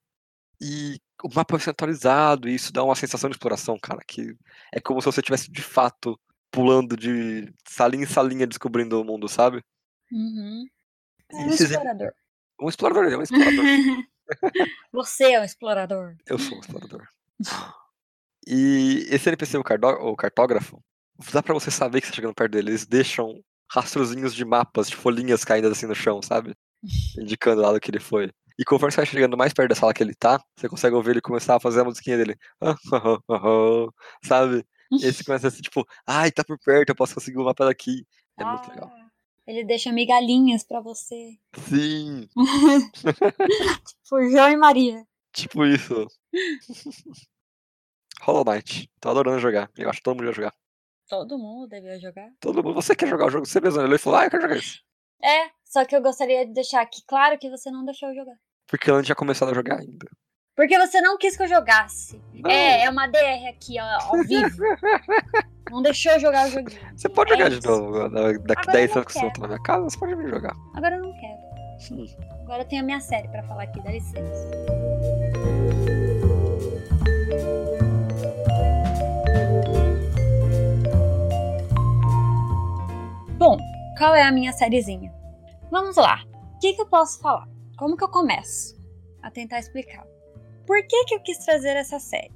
E 0.60 1.00
o 1.24 1.30
mapa 1.34 1.56
vai 1.56 1.62
ser 1.64 1.72
atualizado, 1.72 2.48
e 2.50 2.56
isso 2.56 2.72
dá 2.74 2.84
uma 2.84 2.96
sensação 2.96 3.30
de 3.30 3.36
exploração, 3.36 3.78
cara, 3.80 4.02
que 4.08 4.36
é 4.72 4.80
como 4.80 5.02
se 5.02 5.06
você 5.06 5.20
estivesse 5.22 5.52
de 5.52 5.62
fato 5.62 6.20
pulando 6.52 6.96
de 6.98 7.52
salinha 7.68 8.04
em 8.04 8.08
salinha 8.08 8.46
descobrindo 8.46 9.00
o 9.00 9.04
mundo, 9.06 9.28
sabe? 9.30 9.64
Uhum. 10.12 10.66
É 11.32 11.36
um 11.38 11.48
Esses- 11.50 11.72
explorador. 11.72 12.12
Um 12.62 12.70
explorador, 12.70 13.06
é 13.06 13.18
um 13.18 13.22
explorador. 13.22 13.66
Você 14.94 15.32
é 15.34 15.40
um 15.40 15.44
explorador. 15.44 16.16
Eu 16.28 16.38
sou 16.38 16.58
um 16.58 16.60
explorador. 16.62 17.08
E 18.48 19.06
esse 19.10 19.30
NPC, 19.30 19.58
o, 19.58 19.62
o 19.62 20.16
cartógrafo, 20.16 20.82
dá 21.32 21.44
pra 21.44 21.54
você 21.54 21.70
saber 21.70 22.02
que 22.02 22.08
você 22.08 22.12
tá 22.12 22.16
chegando 22.16 22.34
perto 22.34 22.52
dele. 22.52 22.72
Eles 22.72 22.86
deixam 22.86 23.42
rastrozinhos 23.72 24.34
de 24.34 24.44
mapas, 24.44 24.90
de 24.90 24.96
folhinhas 24.96 25.46
caindo 25.46 25.68
assim 25.68 25.86
no 25.86 25.96
chão, 25.96 26.22
sabe? 26.22 26.56
Indicando 27.18 27.62
lá 27.62 27.72
do 27.72 27.80
que 27.80 27.92
ele 27.92 28.00
foi. 28.00 28.32
E 28.60 28.66
conforme 28.66 28.92
você 28.92 28.98
vai 28.98 29.06
chegando 29.06 29.38
mais 29.38 29.54
perto 29.54 29.70
da 29.70 29.76
sala 29.76 29.94
que 29.94 30.04
ele 30.04 30.14
tá, 30.14 30.44
você 30.56 30.68
consegue 30.68 30.96
ouvir 30.96 31.12
ele 31.12 31.22
começar 31.22 31.56
a 31.56 31.60
fazer 31.60 31.82
a 31.82 31.84
musiquinha 31.84 32.18
dele. 32.18 32.36
sabe? 34.24 34.66
E 34.92 35.06
aí 35.06 35.14
você 35.14 35.24
começa 35.24 35.48
assim, 35.48 35.62
tipo, 35.62 35.88
ai, 36.06 36.32
tá 36.32 36.44
por 36.44 36.60
perto, 36.60 36.90
eu 36.90 36.96
posso 36.96 37.16
conseguir 37.16 37.38
o 37.38 37.46
mapa 37.46 37.66
daqui. 37.66 38.06
É 38.38 38.44
muito 38.44 38.70
legal. 38.70 38.92
Ah, 38.94 39.10
Ele 39.48 39.64
deixa 39.64 39.92
migalhinhas 39.92 40.64
pra 40.64 40.82
você. 40.82 41.38
Sim, 41.70 42.28
Por 44.10 44.30
João 44.30 44.50
e 44.50 44.58
Maria. 44.58 45.08
tipo 45.32 45.66
isso. 45.66 46.08
Hollow 48.22 48.44
Knight. 48.46 48.90
Tô 49.00 49.10
adorando 49.10 49.40
jogar. 49.40 49.70
Eu 49.78 49.90
acho 49.90 50.00
que 50.00 50.04
todo 50.04 50.16
mundo 50.18 50.28
ia 50.28 50.34
jogar. 50.34 50.54
Todo 51.10 51.38
mundo 51.38 51.68
devia 51.68 52.00
jogar. 52.00 52.30
Todo 52.40 52.64
mundo. 52.64 52.76
Você 52.76 52.96
quer 52.96 53.08
jogar 53.08 53.26
o 53.26 53.30
jogo? 53.30 53.46
Você 53.46 53.60
mesmo 53.60 53.82
olhou 53.82 53.96
e 53.96 54.00
falou, 54.00 54.20
ah, 54.20 54.26
eu 54.26 54.30
quero 54.30 54.44
jogar 54.44 54.56
isso. 54.58 54.80
É, 55.24 55.50
só 55.66 55.84
que 55.86 55.96
eu 55.96 56.02
gostaria 56.02 56.46
de 56.46 56.54
deixar 56.54 56.82
aqui 56.82 57.02
claro 57.08 57.38
que 57.38 57.50
você 57.50 57.70
não 57.70 57.84
deixou 57.86 58.10
eu 58.10 58.16
jogar. 58.16 58.36
Porque 58.68 58.90
eu 58.90 58.96
não 58.96 59.04
tinha 59.04 59.16
começado 59.16 59.50
a 59.52 59.54
jogar 59.54 59.80
ainda. 59.80 60.08
Porque 60.56 60.78
você 60.78 61.02
não 61.02 61.18
quis 61.18 61.36
que 61.36 61.44
eu 61.44 61.48
jogasse. 61.48 62.22
Não. 62.34 62.50
É, 62.50 62.84
é 62.86 62.90
uma 62.90 63.08
DR 63.08 63.48
aqui, 63.50 63.76
ó, 63.80 63.84
ao 64.16 64.24
vivo. 64.24 64.58
não 65.72 65.82
deixou 65.82 66.12
eu 66.14 66.20
jogar 66.20 66.48
o 66.48 66.52
joguinho. 66.52 66.80
Você 66.98 67.10
pode 67.10 67.34
É 67.34 67.38
jogar 67.38 67.50
de 67.50 67.60
isso. 67.60 67.68
novo. 67.68 68.10
da- 68.10 68.32
Daqui 68.34 68.62
Agora 68.62 68.72
10 68.74 68.90
eu 68.90 68.96
não 68.96 69.02
anos 69.02 69.06
que 69.08 69.14
você 69.14 69.20
voltar 69.22 69.42
na 69.42 69.48
minha 69.48 69.64
casa, 69.64 69.84
você 69.84 69.98
pode 70.00 70.16
vir 70.16 70.30
jogar. 70.30 70.54
Agora 70.76 70.96
eu 70.96 71.02
não 71.02 71.14
quero. 71.14 71.52
Hum. 71.92 72.06
Agora 72.44 72.64
eu 72.64 72.68
tenho 72.68 72.82
a 72.84 72.86
minha 72.86 73.00
série 73.00 73.28
pra 73.30 73.44
falar 73.44 73.64
aqui, 73.64 73.82
dá 73.82 73.92
licença. 73.92 74.81
Qual 84.02 84.16
é 84.16 84.24
a 84.24 84.32
minha 84.32 84.52
sériezinha? 84.52 85.14
Vamos 85.70 85.96
lá. 85.96 86.24
O 86.56 86.60
que, 86.60 86.74
que 86.74 86.82
eu 86.82 86.88
posso 86.88 87.20
falar? 87.20 87.48
Como 87.78 87.96
que 87.96 88.04
eu 88.04 88.10
começo 88.10 88.76
a 89.22 89.30
tentar 89.30 89.60
explicar? 89.60 90.04
Por 90.66 90.82
que, 90.88 91.06
que 91.06 91.14
eu 91.14 91.20
quis 91.20 91.38
trazer 91.46 91.78
essa 91.78 92.00
série? 92.00 92.34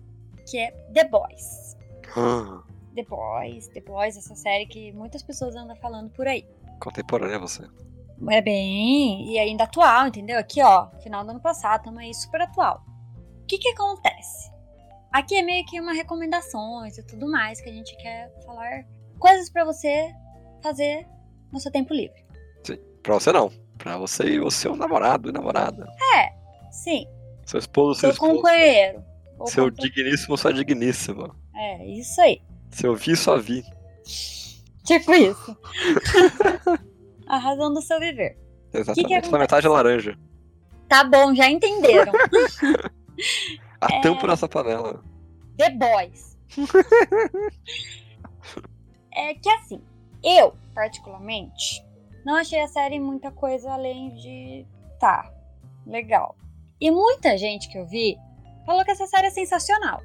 Que 0.47 0.59
é 0.59 0.71
The 0.93 1.05
Boys. 1.05 1.75
Ah, 2.15 2.61
The 2.93 3.03
Boys, 3.05 3.67
The 3.69 3.81
Boys, 3.81 4.15
essa 4.15 4.35
série 4.35 4.67
que 4.67 4.91
muitas 4.91 5.23
pessoas 5.23 5.55
andam 5.55 5.75
falando 5.77 6.11
por 6.11 6.27
aí. 6.27 6.47
contemporânea 6.79 7.39
você. 7.39 7.67
É 8.29 8.41
bem, 8.43 9.31
e 9.31 9.39
ainda 9.39 9.63
atual, 9.63 10.05
entendeu? 10.05 10.37
Aqui, 10.37 10.61
ó, 10.61 10.91
final 11.01 11.25
do 11.25 11.31
ano 11.31 11.41
passado, 11.41 11.79
estamos 11.79 11.99
aí 11.99 12.13
super 12.13 12.43
atual. 12.43 12.85
O 13.41 13.45
que 13.47 13.57
que 13.57 13.69
acontece? 13.69 14.51
Aqui 15.11 15.35
é 15.35 15.41
meio 15.41 15.65
que 15.65 15.81
uma 15.81 15.93
recomendações 15.93 16.99
e 16.99 17.03
tudo 17.03 17.27
mais 17.27 17.59
que 17.59 17.71
a 17.71 17.73
gente 17.73 17.97
quer 17.97 18.31
falar 18.45 18.85
coisas 19.17 19.49
pra 19.49 19.65
você 19.65 20.13
fazer 20.61 21.14
no 21.55 21.59
seu 21.61 21.71
tempo 21.71 21.93
livre. 21.93 22.23
Pra 23.01 23.13
você 23.15 23.31
não. 23.31 23.51
Pra 23.77 23.97
você 23.97 24.23
e 24.25 24.39
o 24.39 24.49
seu 24.51 24.75
namorado 24.75 25.29
e 25.29 25.31
namorada. 25.31 25.87
Sim, 26.71 27.05
Seu 27.45 27.59
esposo, 27.59 27.99
seu 27.99 28.09
seu 28.09 28.13
esposo. 28.13 28.33
companheiro. 28.41 29.03
Seu 29.45 29.65
compa- 29.69 29.81
digníssimo, 29.83 30.37
sua 30.37 30.53
digníssima. 30.53 31.35
É, 31.55 31.85
isso 31.85 32.19
aí. 32.21 32.41
Seu 32.71 32.95
vi, 32.95 33.15
sua 33.15 33.39
vi. 33.39 33.63
Tipo 34.83 35.13
isso. 35.13 35.57
A 37.27 37.37
razão 37.37 37.73
do 37.73 37.81
seu 37.81 37.99
viver. 37.99 38.37
Exatamente. 38.73 39.31
Na 39.31 39.39
metade 39.39 39.65
é 39.65 39.69
laranja. 39.69 40.17
Tá 40.89 41.03
bom, 41.03 41.33
já 41.33 41.49
entenderam. 41.49 42.11
A 43.81 43.93
É. 43.95 44.01
tampa 44.01 44.27
nessa 44.27 44.47
panela. 44.49 45.03
The 45.57 45.69
Boys. 45.71 46.37
é 49.13 49.33
que 49.33 49.49
assim, 49.49 49.81
eu, 50.25 50.53
particularmente, 50.73 51.85
não 52.25 52.35
achei 52.35 52.59
a 52.59 52.67
série 52.67 52.99
muita 52.99 53.31
coisa 53.31 53.71
além 53.71 54.13
de. 54.15 54.65
Tá, 54.99 55.31
legal. 55.85 56.35
E 56.81 56.89
muita 56.91 57.37
gente 57.37 57.69
que 57.69 57.77
eu 57.77 57.85
vi 57.85 58.17
falou 58.65 58.83
que 58.83 58.91
essa 58.91 59.05
série 59.07 59.27
é 59.27 59.31
sensacional. 59.31 60.01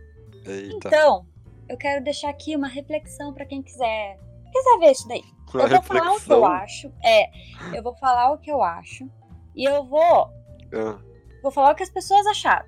Eita. 0.47 0.89
Então, 0.89 1.27
eu 1.69 1.77
quero 1.77 2.05
deixar 2.05 2.29
aqui 2.31 2.55
uma 2.55 2.69
reflexão 2.69 3.33
pra 3.33 3.47
quem 3.47 3.62
quiser. 3.62 4.19
Quiser 4.53 4.79
ver 4.79 4.91
isso 4.93 5.09
daí. 5.09 5.23
Uma 5.55 5.65
eu 5.65 5.69
vou 5.69 5.83
falar 5.83 6.12
o 6.12 6.21
que 6.21 6.33
eu 6.33 6.43
reflexão. 6.43 6.45
acho. 6.47 6.93
É, 7.05 7.31
eu 7.77 7.83
vou 7.83 7.95
falar 7.97 8.33
o 8.33 8.39
que 8.39 8.50
eu 8.50 8.62
acho. 8.62 9.09
E 9.57 9.65
eu 9.65 9.85
vou 9.85 10.31
Ah, 10.73 10.99
vou 11.43 11.50
falar 11.50 11.73
o 11.73 11.75
que 11.75 11.83
as 11.83 11.91
pessoas 11.91 12.27
acharam. 12.27 12.67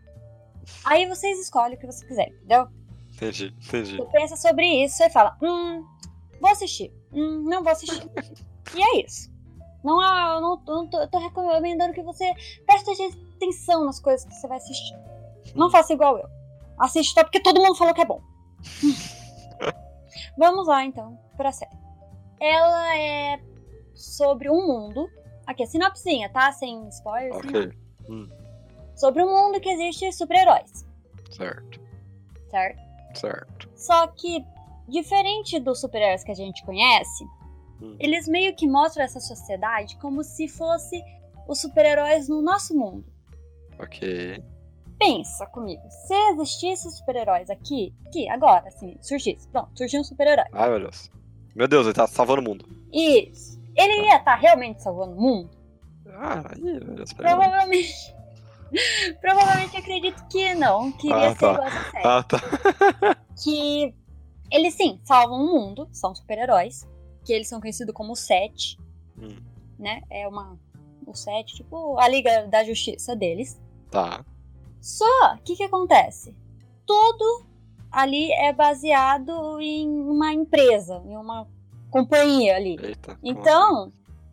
Aí 0.84 1.06
vocês 1.06 1.38
escolhem 1.40 1.76
o 1.76 1.78
que 1.80 1.86
você 1.86 2.06
quiser, 2.06 2.28
entendeu? 2.28 2.66
entendi, 3.14 3.54
entendi. 3.66 3.96
Tu 3.96 4.06
pensa 4.06 4.36
sobre 4.36 4.64
isso 4.84 5.02
e 5.02 5.10
fala, 5.10 5.36
hum, 5.42 5.84
vou 6.40 6.50
assistir. 6.50 6.92
Hum, 7.12 7.42
não 7.44 7.62
vou 7.62 7.72
assistir. 7.72 8.02
e 8.76 8.82
é 8.82 9.04
isso. 9.04 9.30
Não, 9.84 10.00
há- 10.00 10.34
eu 10.36 10.40
não, 10.40 10.62
não 10.66 10.86
tô, 10.88 11.00
eu 11.00 11.08
tô 11.08 11.18
recomendando 11.18 11.92
que 11.92 12.02
você 12.02 12.32
preste 12.66 12.90
atenção 13.36 13.84
nas 13.84 13.98
coisas 14.00 14.24
que 14.24 14.34
você 14.34 14.46
vai 14.48 14.58
assistir. 14.58 14.94
Não 15.54 15.70
faça 15.70 15.92
igual 15.92 16.18
eu. 16.18 16.28
Assiste 16.78 17.12
só 17.14 17.22
porque 17.24 17.40
todo 17.40 17.60
mundo 17.60 17.74
falou 17.76 17.92
que 17.94 18.00
é 18.00 18.04
bom. 18.04 18.20
Vamos 20.38 20.66
lá, 20.66 20.84
então, 20.84 21.18
pra 21.36 21.52
série. 21.52 21.76
Ela 22.40 22.96
é 22.98 23.40
sobre 23.94 24.50
um 24.50 24.66
mundo. 24.66 25.08
Aqui, 25.46 25.62
a 25.62 25.66
sinopsinha, 25.66 26.30
tá? 26.32 26.52
Sem 26.52 26.88
spoilers. 26.88 27.36
sem 27.42 27.50
nada. 27.50 27.74
Ok. 28.08 28.28
Sobre 28.96 29.22
um 29.24 29.28
mundo 29.28 29.60
que 29.60 29.68
existe 29.70 30.12
super-heróis, 30.12 30.86
Certo. 31.30 31.80
certo? 32.50 32.80
Certo. 33.18 33.68
Só 33.74 34.06
que, 34.08 34.44
diferente 34.88 35.58
dos 35.60 35.80
super-heróis 35.80 36.22
que 36.24 36.30
a 36.32 36.34
gente 36.34 36.64
conhece, 36.64 37.24
Hum. 37.80 37.96
eles 37.98 38.28
meio 38.28 38.54
que 38.54 38.66
mostram 38.68 39.04
essa 39.04 39.18
sociedade 39.20 39.96
como 39.96 40.22
se 40.22 40.46
fosse 40.48 41.02
os 41.48 41.60
super-heróis 41.60 42.28
no 42.28 42.40
nosso 42.42 42.76
mundo. 42.76 43.04
Ok. 43.78 44.42
Pensa 44.98 45.46
comigo, 45.46 45.82
se 46.06 46.14
existisse 46.30 46.88
super-heróis 46.92 47.50
aqui, 47.50 47.92
aqui, 48.06 48.28
agora, 48.28 48.68
assim, 48.68 48.96
surgisse, 49.00 49.48
pronto, 49.48 49.70
surgiu 49.76 50.00
um 50.00 50.04
super-herói. 50.04 50.44
Ai, 50.52 50.70
meu 50.70 50.78
Deus. 50.80 51.10
Meu 51.56 51.66
Deus, 51.66 51.86
ele 51.86 51.94
tá 51.94 52.06
salvando 52.06 52.40
o 52.40 52.44
mundo. 52.44 52.64
Isso. 52.92 53.60
Ele 53.76 54.06
ia 54.06 54.16
estar 54.18 54.36
realmente 54.36 54.80
salvando 54.82 55.12
o 55.16 55.20
mundo? 55.20 55.50
Ah, 56.14 56.42
aí, 56.54 56.62
meu 56.62 56.94
Deus. 56.94 57.12
peraí. 57.12 57.34
Provavelmente. 57.34 58.14
Provavelmente 59.20 59.76
acredito 59.76 60.24
que 60.28 60.54
não, 60.54 60.92
que 60.92 61.08
iria 61.08 61.28
Ah, 61.28 61.32
ser 61.34 61.38
tá. 61.40 61.52
igual 61.52 61.66
essa 61.68 61.90
série. 61.90 62.06
Ah, 62.06 62.22
tá. 62.22 62.38
que 63.42 63.94
eles 64.52 64.74
sim 64.74 65.00
salvam 65.04 65.40
o 65.40 65.46
mundo, 65.46 65.88
são 65.92 66.14
super-heróis, 66.14 66.86
que 67.24 67.32
eles 67.32 67.48
são 67.48 67.60
conhecidos 67.60 67.94
como 67.94 68.14
Sete, 68.14 68.78
Hum. 69.18 69.36
né? 69.78 70.02
É 70.10 70.26
uma 70.28 70.58
o 71.06 71.14
Sete, 71.14 71.54
tipo 71.56 71.98
a 71.98 72.06
Liga 72.08 72.46
da 72.46 72.62
Justiça 72.64 73.16
deles. 73.16 73.60
Tá. 73.90 74.24
Só 74.80 75.36
que 75.44 75.52
o 75.52 75.56
que 75.56 75.62
acontece? 75.64 76.34
Tudo 76.86 77.46
ali 77.90 78.32
é 78.32 78.52
baseado 78.52 79.60
em 79.60 79.88
uma 79.88 80.32
empresa, 80.32 81.02
em 81.04 81.16
uma 81.16 81.46
companhia 81.90 82.56
ali. 82.56 82.76
Eita. 82.82 83.18
Então, 83.22 83.92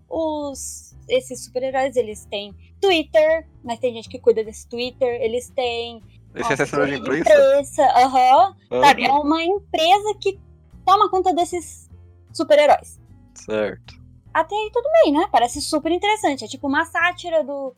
os 0.09 0.95
esses 1.07 1.43
super-heróis, 1.43 1.95
eles 1.95 2.25
têm 2.25 2.53
Twitter, 2.79 3.47
mas 3.63 3.79
tem 3.79 3.93
gente 3.93 4.07
que 4.07 4.19
cuida 4.19 4.43
desse 4.43 4.67
Twitter, 4.67 5.21
eles 5.21 5.49
têm 5.49 5.97
assim? 5.97 6.18
Esse 6.35 6.51
é 6.51 6.53
assessor 6.53 6.85
de 6.87 6.95
imprensa? 6.95 7.83
aham, 7.95 8.55
Ah, 8.71 8.81
Sabe, 8.85 9.05
é 9.05 9.11
uma 9.11 9.43
empresa 9.43 10.15
que 10.21 10.39
toma 10.85 11.09
conta 11.09 11.33
desses 11.33 11.89
super-heróis. 12.33 12.99
Certo. 13.33 13.95
Até 14.33 14.55
aí 14.55 14.69
tudo 14.71 14.87
bem, 15.03 15.13
né? 15.13 15.27
Parece 15.31 15.61
super 15.61 15.91
interessante. 15.91 16.45
É 16.45 16.47
tipo 16.47 16.67
uma 16.67 16.85
sátira 16.85 17.43
do 17.43 17.75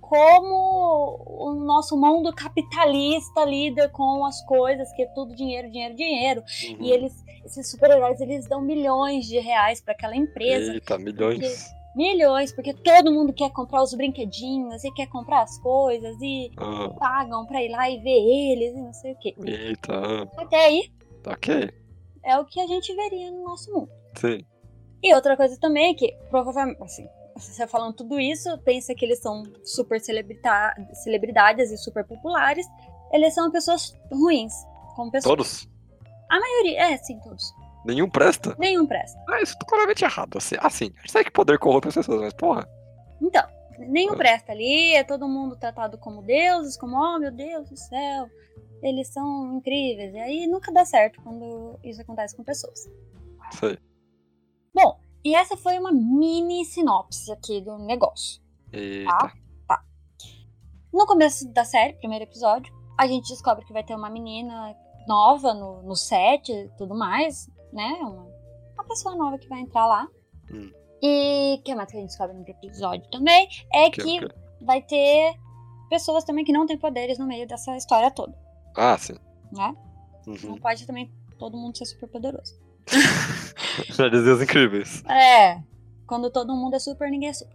como 0.00 1.18
o 1.26 1.54
nosso 1.64 1.96
mundo 1.98 2.30
capitalista 2.32 3.42
lida 3.44 3.88
com 3.88 4.24
as 4.26 4.44
coisas, 4.44 4.92
que 4.92 5.02
é 5.02 5.06
tudo 5.06 5.34
dinheiro, 5.34 5.70
dinheiro, 5.70 5.94
dinheiro. 5.94 6.40
Uhum. 6.68 6.76
E 6.80 6.92
eles, 6.92 7.24
esses 7.44 7.70
super-heróis, 7.70 8.20
eles 8.20 8.46
dão 8.46 8.60
milhões 8.60 9.24
de 9.24 9.38
reais 9.38 9.80
para 9.80 9.94
aquela 9.94 10.14
empresa. 10.14 10.74
Eita, 10.74 10.98
milhões. 10.98 11.74
Milhões, 11.94 12.52
porque 12.52 12.74
todo 12.74 13.12
mundo 13.12 13.32
quer 13.32 13.50
comprar 13.50 13.82
os 13.82 13.94
brinquedinhos 13.94 14.82
e 14.82 14.90
quer 14.92 15.06
comprar 15.06 15.42
as 15.42 15.58
coisas 15.58 16.16
e 16.20 16.50
Ah, 16.56 16.88
pagam 16.98 17.46
pra 17.46 17.62
ir 17.62 17.68
lá 17.70 17.88
e 17.88 17.98
ver 17.98 18.10
eles 18.10 18.74
e 18.74 18.80
não 18.80 18.92
sei 18.92 19.12
o 19.12 19.18
quê. 19.18 19.34
eita. 19.46 19.94
Até 20.36 20.56
aí 20.66 20.92
Ok. 21.26 21.70
é 22.24 22.38
o 22.38 22.44
que 22.44 22.60
a 22.60 22.66
gente 22.66 22.92
veria 22.94 23.30
no 23.30 23.44
nosso 23.44 23.72
mundo. 23.72 23.90
Sim. 24.16 24.44
E 25.02 25.14
outra 25.14 25.36
coisa 25.36 25.56
também 25.60 25.90
é 25.92 25.94
que, 25.94 26.16
provavelmente, 26.30 26.82
assim, 26.82 27.06
você 27.36 27.66
falando 27.66 27.94
tudo 27.94 28.18
isso, 28.18 28.56
pensa 28.58 28.94
que 28.94 29.04
eles 29.04 29.20
são 29.20 29.42
super 29.64 30.00
celebridades 30.00 31.70
e 31.70 31.76
super 31.76 32.04
populares. 32.04 32.66
Eles 33.12 33.34
são 33.34 33.50
pessoas 33.50 33.96
ruins, 34.10 34.52
como 34.96 35.10
pessoas. 35.10 35.30
Todos? 35.36 35.68
A 36.30 36.40
maioria, 36.40 36.92
é, 36.92 36.96
sim, 36.96 37.20
todos. 37.20 37.52
Nenhum 37.84 38.08
presta? 38.08 38.54
Nenhum 38.58 38.86
presta. 38.86 39.18
Ah, 39.28 39.40
isso 39.42 39.56
tá 39.58 39.66
claramente 39.66 40.04
errado. 40.04 40.38
Assim, 40.38 40.56
assim, 40.58 40.92
a 40.96 41.00
gente 41.00 41.12
sabe 41.12 41.24
que 41.26 41.30
poder 41.30 41.58
corrompe 41.58 41.88
as 41.88 41.94
pessoas, 41.94 42.20
mas 42.20 42.32
porra. 42.32 42.66
Então, 43.20 43.42
nenhum 43.78 44.14
Ah. 44.14 44.16
presta 44.16 44.52
ali, 44.52 44.94
é 44.94 45.04
todo 45.04 45.28
mundo 45.28 45.56
tratado 45.56 45.98
como 45.98 46.22
deuses, 46.22 46.76
como, 46.76 46.96
oh 46.96 47.18
meu 47.18 47.30
Deus 47.30 47.68
do 47.68 47.76
céu, 47.76 48.28
eles 48.82 49.08
são 49.08 49.56
incríveis. 49.56 50.14
E 50.14 50.18
aí 50.18 50.46
nunca 50.46 50.72
dá 50.72 50.84
certo 50.84 51.20
quando 51.22 51.78
isso 51.84 52.00
acontece 52.00 52.36
com 52.36 52.42
pessoas. 52.42 52.88
Sei. 53.58 53.78
Bom, 54.74 54.98
e 55.24 55.34
essa 55.34 55.56
foi 55.56 55.78
uma 55.78 55.92
mini 55.92 56.64
sinopse 56.64 57.30
aqui 57.32 57.60
do 57.60 57.78
negócio. 57.78 58.42
Eita. 58.72 59.32
No 60.92 61.06
começo 61.06 61.52
da 61.52 61.64
série, 61.64 61.94
primeiro 61.94 62.24
episódio, 62.24 62.72
a 62.98 63.06
gente 63.06 63.28
descobre 63.28 63.64
que 63.64 63.72
vai 63.72 63.82
ter 63.82 63.96
uma 63.96 64.08
menina 64.08 64.76
nova 65.08 65.52
no, 65.52 65.82
no 65.82 65.96
set 65.96 66.50
e 66.52 66.68
tudo 66.78 66.94
mais, 66.96 67.48
né? 67.74 67.90
Uma, 68.00 68.26
uma 68.74 68.84
pessoa 68.84 69.14
nova 69.16 69.36
que 69.38 69.48
vai 69.48 69.60
entrar 69.60 69.86
lá. 69.86 70.08
Hum. 70.50 70.70
E 71.02 71.60
que 71.64 71.74
mais 71.74 71.90
que 71.90 71.96
a 71.96 72.00
gente 72.00 72.08
descobre 72.10 72.34
no 72.36 72.48
episódio 72.48 73.06
também 73.10 73.46
é 73.72 73.90
Que- 73.90 74.02
que 74.02 74.20
que- 74.20 74.34
vai 74.64 74.80
ter 74.80 75.34
pessoas 75.90 76.24
também 76.24 76.44
que 76.44 76.52
não 76.52 76.66
têm 76.66 76.78
poderes 76.78 77.18
no 77.18 77.26
meio 77.26 77.46
dessa 77.46 77.76
história 77.76 78.10
toda, 78.10 78.34
Ah, 78.74 78.96
sim. 78.96 79.14
né? 79.52 79.74
Uhum. 80.26 80.36
Não 80.50 80.58
pode 80.58 80.86
também 80.86 81.12
todo 81.38 81.58
mundo 81.58 81.76
ser 81.76 81.84
super 81.84 82.08
poderoso. 82.08 82.58
Já 83.90 84.08
dizia 84.08 84.32
os 84.34 84.40
incríveis. 84.42 85.02
É, 85.04 85.60
quando 86.06 86.30
todo 86.30 86.54
mundo 86.54 86.74
é 86.76 86.78
super, 86.78 87.10
ninguém 87.10 87.28
é 87.28 87.32
super. 87.34 87.54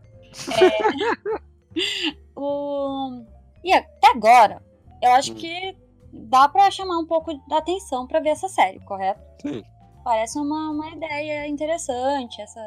É, 0.62 1.40
o... 2.36 3.24
E 3.64 3.74
até 3.74 4.12
agora, 4.12 4.62
Eu 5.02 5.12
acho 5.14 5.32
Hum. 5.32 5.36
que 5.36 5.78
dá 6.12 6.50
pra 6.50 6.70
chamar 6.70 6.98
um 6.98 7.06
pouco 7.06 7.34
da 7.48 7.60
atenção 7.60 8.06
pra 8.06 8.20
ver 8.20 8.30
essa 8.30 8.50
série, 8.50 8.80
correto? 8.82 9.22
Sim. 9.42 9.64
Parece 10.10 10.40
uma, 10.40 10.72
uma 10.72 10.90
ideia 10.90 11.48
interessante, 11.48 12.42
essa. 12.42 12.60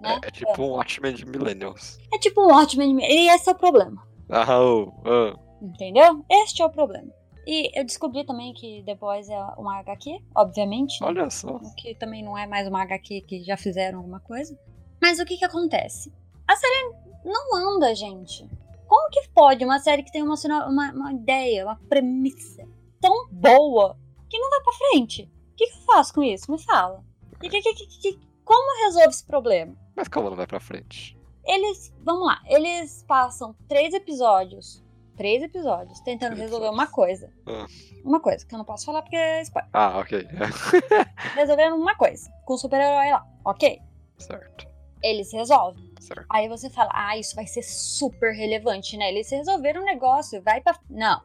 Né? 0.00 0.18
É, 0.24 0.28
é 0.28 0.30
tipo 0.30 0.62
um 0.62 0.70
Watchmen 0.70 1.12
de 1.12 1.26
Millennials. 1.26 1.98
É 2.10 2.18
tipo 2.18 2.40
um 2.40 2.46
Watchmen. 2.46 2.98
E 3.02 3.28
esse 3.28 3.46
é 3.46 3.52
o 3.52 3.54
problema. 3.54 4.08
Ah, 4.30 4.58
oh, 4.58 4.90
ah. 5.04 5.38
Entendeu? 5.60 6.24
Este 6.30 6.62
é 6.62 6.64
o 6.64 6.70
problema. 6.70 7.12
E 7.46 7.78
eu 7.78 7.84
descobri 7.84 8.24
também 8.24 8.54
que 8.54 8.82
The 8.86 8.94
Boys 8.94 9.28
é 9.28 9.38
uma 9.58 9.80
HQ, 9.80 10.18
obviamente. 10.34 10.98
né? 10.98 11.08
olha 11.08 11.28
só. 11.28 11.60
Que 11.76 11.94
também 11.94 12.24
não 12.24 12.38
é 12.38 12.46
mais 12.46 12.66
uma 12.66 12.80
HQ 12.80 13.20
que 13.28 13.44
já 13.44 13.58
fizeram 13.58 13.98
alguma 13.98 14.20
coisa. 14.20 14.58
Mas 14.98 15.18
o 15.18 15.26
que 15.26 15.36
que 15.36 15.44
acontece? 15.44 16.10
A 16.48 16.56
série 16.56 16.94
não 17.22 17.54
anda, 17.54 17.94
gente. 17.94 18.48
Como 18.86 19.10
que 19.10 19.28
pode 19.34 19.62
uma 19.62 19.78
série 19.78 20.02
que 20.02 20.10
tem 20.10 20.22
uma, 20.22 20.36
uma, 20.66 20.90
uma 20.92 21.12
ideia, 21.12 21.66
uma 21.66 21.78
premissa 21.86 22.66
tão 22.98 23.28
boa 23.30 23.94
que 24.30 24.38
não 24.38 24.48
vai 24.48 24.60
pra 24.62 24.72
frente? 24.72 25.30
O 25.58 25.60
que, 25.60 25.66
que 25.66 25.76
eu 25.78 25.82
faço 25.82 26.14
com 26.14 26.22
isso? 26.22 26.50
Me 26.52 26.62
fala. 26.62 27.02
Que, 27.40 27.48
que- 27.48 28.18
como 28.44 28.84
resolve 28.84 29.08
esse 29.08 29.24
problema? 29.24 29.74
Mas 29.96 30.06
calma, 30.06 30.30
não 30.30 30.36
vai 30.36 30.46
pra 30.46 30.60
frente. 30.60 31.18
Eles, 31.44 31.92
vamos 32.04 32.26
lá, 32.26 32.40
eles 32.46 33.04
passam 33.08 33.54
três 33.66 33.92
episódios, 33.94 34.84
três 35.16 35.42
episódios, 35.42 35.98
tentando 36.00 36.34
Três 36.36 36.42
resolver 36.42 36.66
episódios. 36.66 36.86
uma 36.86 36.94
coisa. 36.94 37.32
Ah. 37.46 37.66
Uma 38.04 38.20
coisa, 38.20 38.46
que 38.46 38.54
eu 38.54 38.58
não 38.58 38.64
posso 38.64 38.84
falar 38.86 39.02
porque 39.02 39.16
é 39.16 39.42
spoiler. 39.42 39.68
Ah, 39.72 39.98
ok. 39.98 40.28
Resolvendo 41.34 41.74
uma 41.76 41.94
coisa, 41.96 42.30
com 42.44 42.54
o 42.54 42.58
super-herói 42.58 43.10
lá, 43.10 43.26
ok? 43.44 43.80
certo. 44.18 44.66
Eles 45.02 45.32
resolvem. 45.32 45.92
Certo. 46.00 46.26
Aí 46.28 46.48
você 46.48 46.68
fala, 46.70 46.90
ah, 46.92 47.16
isso 47.16 47.34
vai 47.36 47.46
ser 47.46 47.62
super 47.62 48.32
relevante, 48.32 48.96
né? 48.96 49.08
Eles 49.10 49.30
resolveram 49.30 49.82
um 49.82 49.84
negócio, 49.84 50.42
vai 50.42 50.60
pra. 50.60 50.76
Não. 50.90 51.22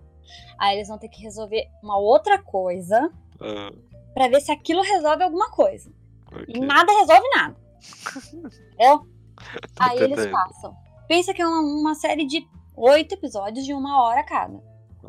Aí 0.59 0.75
eles 0.77 0.87
vão 0.87 0.97
ter 0.99 1.09
que 1.09 1.21
resolver 1.21 1.67
uma 1.81 1.97
outra 1.97 2.37
coisa 2.41 3.11
Ah, 3.41 3.71
pra 4.13 4.27
ver 4.27 4.41
se 4.41 4.51
aquilo 4.51 4.81
resolve 4.81 5.23
alguma 5.23 5.49
coisa. 5.51 5.91
ok. 6.27 6.45
E 6.47 6.59
nada 6.59 6.91
resolve 6.99 7.27
nada. 7.35 7.55
Entendeu? 8.33 9.07
Tô 9.75 9.83
Aí 9.83 9.99
eles 9.99 10.27
passam. 10.27 10.75
Pensa 11.07 11.33
que 11.33 11.41
é 11.41 11.45
uma, 11.47 11.59
uma 11.61 11.95
série 11.95 12.25
de 12.25 12.47
oito 12.75 13.13
episódios 13.13 13.65
de 13.65 13.73
uma 13.73 14.01
hora 14.03 14.23
cada. 14.23 14.61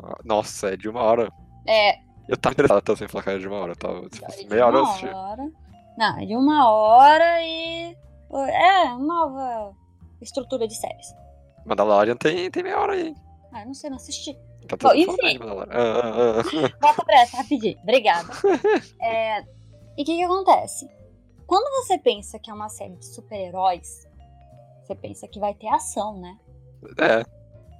Ah, 0.03 0.17
Nossa, 0.23 0.69
é 0.73 0.77
de 0.77 0.89
uma 0.89 1.01
hora. 1.01 1.31
É, 1.67 1.99
Eu 2.27 2.35
tava 2.37 2.53
interessado 2.53 2.77
até 2.79 2.95
sem 2.95 3.07
falar 3.07 3.23
que 3.23 3.29
era 3.29 3.39
de 3.39 3.47
uma 3.47 3.57
hora. 3.57 3.75
Tava, 3.75 4.01
se 4.11 4.23
é 4.23 4.43
de 4.43 4.49
meia 4.49 4.65
hora 4.67 4.77
eu 4.77 4.81
uma 4.83 4.89
assisti. 4.89 5.07
hora. 5.07 5.51
Não, 5.97 6.19
é 6.19 6.25
de 6.25 6.35
uma 6.35 6.69
hora 6.69 7.41
e. 7.41 7.95
É, 8.33 8.89
nova 8.97 9.73
estrutura 10.21 10.67
de 10.67 10.75
séries. 10.75 11.07
Mandalorian 11.65 12.15
tem, 12.17 12.49
tem 12.51 12.63
meia 12.63 12.79
hora 12.79 12.93
aí. 12.93 13.15
Ah, 13.53 13.61
eu 13.61 13.67
não 13.67 13.73
sei, 13.73 13.89
não 13.89 13.97
assisti. 13.97 14.37
Tá 14.67 14.75
Bom, 14.77 14.89
todo 14.89 14.95
enfim. 14.97 15.39
Ah, 15.69 15.75
ah, 15.79 16.39
ah. 16.39 16.77
Volta 16.81 17.05
pra 17.05 17.21
essa 17.21 17.37
rapidinho. 17.37 17.77
Obrigada. 17.83 18.29
É, 19.01 19.41
e 19.97 20.01
o 20.01 20.05
que 20.05 20.17
que 20.17 20.23
acontece? 20.23 20.89
Quando 21.47 21.69
você 21.83 21.97
pensa 21.97 22.39
que 22.39 22.49
é 22.49 22.53
uma 22.53 22.69
série 22.69 22.95
de 22.95 23.05
super-heróis, 23.05 24.07
você 24.83 24.95
pensa 24.95 25.27
que 25.27 25.39
vai 25.39 25.53
ter 25.53 25.67
ação, 25.67 26.19
né? 26.19 26.37
É, 26.99 27.23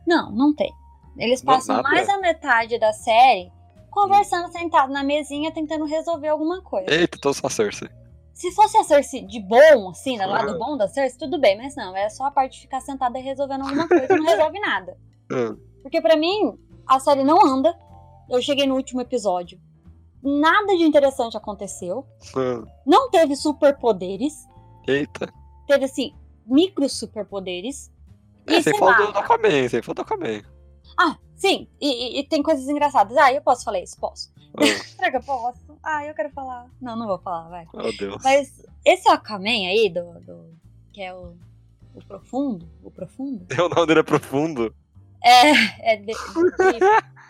Não, 0.08 0.32
não 0.32 0.54
tem. 0.56 0.72
Eles 1.18 1.44
passam 1.44 1.78
nada. 1.78 1.90
mais 1.90 2.08
a 2.10 2.18
metade 2.20 2.78
da 2.78 2.94
série 2.94 3.52
conversando 3.90 4.52
sentado 4.52 4.92
na 4.92 5.04
mesinha 5.04 5.52
tentando 5.54 5.86
resolver 5.86 6.28
alguma 6.28 6.62
coisa. 6.62 6.94
eita, 6.94 7.18
tô 7.20 7.34
só 7.34 7.48
Cersei. 7.48 7.90
Se 8.34 8.52
fosse 8.52 8.78
a 8.78 8.84
Cersei 8.84 9.26
de 9.26 9.40
bom, 9.40 9.90
assim, 9.90 10.18
do 10.18 10.28
lado 10.28 10.60
bom 10.60 10.76
da 10.76 10.90
Cersei, 10.90 11.18
tudo 11.18 11.40
bem, 11.40 11.58
mas 11.58 11.76
não, 11.76 11.96
é 11.96 12.10
só 12.10 12.26
a 12.26 12.32
parte 12.32 12.56
de 12.56 12.62
ficar 12.62 12.82
sentada 12.82 13.18
resolvendo 13.18 13.62
alguma 13.62 13.88
coisa 13.88 14.14
e 14.14 14.18
não 14.18 14.26
resolve 14.26 14.60
nada. 14.60 14.98
Porque 15.82 16.02
pra 16.02 16.18
mim, 16.18 16.60
a 16.88 17.00
série 17.00 17.24
não 17.24 17.46
anda. 17.46 17.78
Eu 18.30 18.42
cheguei 18.42 18.66
no 18.66 18.76
último 18.76 19.02
episódio. 19.02 19.60
Nada 20.24 20.76
de 20.76 20.84
interessante 20.84 21.38
aconteceu. 21.38 22.06
ah. 22.36 22.64
Não 22.86 23.10
teve 23.12 23.36
superpoderes. 23.36 24.34
Eita. 24.88 25.32
Teve, 25.68 25.86
assim, 25.86 26.14
micro 26.46 26.88
superpoderes. 26.90 27.92
É, 28.48 28.58
E 28.58 28.64
sem 28.64 28.78
falar 28.78 29.12
do, 29.12 29.18
Aquaman, 29.18 29.68
sem 29.70 29.82
falar 29.82 29.96
do 29.96 30.02
Aquaman. 30.02 30.42
Ah, 30.98 31.18
sim. 31.36 31.68
E, 31.82 31.88
e- 31.88 32.20
e 32.20 32.24
tem 32.24 32.42
coisas 32.44 32.68
engraçadas. 32.68 33.16
Ah, 33.18 33.32
eu 33.34 33.42
posso 33.42 33.64
falar 33.64 33.80
isso? 33.80 34.00
Posso. 34.00 34.32
Ah, 34.58 34.62
Será 34.96 35.12
que 35.12 35.18
eu 35.18 35.24
posso? 35.24 35.60
Ah, 35.84 36.06
eu 36.06 36.14
quero 36.16 36.30
falar. 36.32 36.68
Não, 36.82 36.96
não 36.96 37.08
vou 37.08 37.18
falar, 37.20 37.50
vai. 37.50 37.68
meu 37.74 37.96
Deus. 37.98 38.22
Mas 38.24 38.66
esse 38.84 39.08
Aquaman 39.10 39.68
aí, 39.68 39.90
do, 39.90 40.20
do- 40.22 40.56
que 40.94 41.02
é 41.02 41.14
o, 41.14 41.36
o 41.96 42.04
profundo, 42.08 42.68
o 42.84 42.90
profundo, 42.92 43.46
O 43.54 43.70
nome 43.70 43.88
dele 43.88 44.00
é 44.00 44.04
profundo. 44.04 44.74
É, 45.26 45.94
é, 45.94 45.98
de- 45.98 46.06
de- 46.06 46.16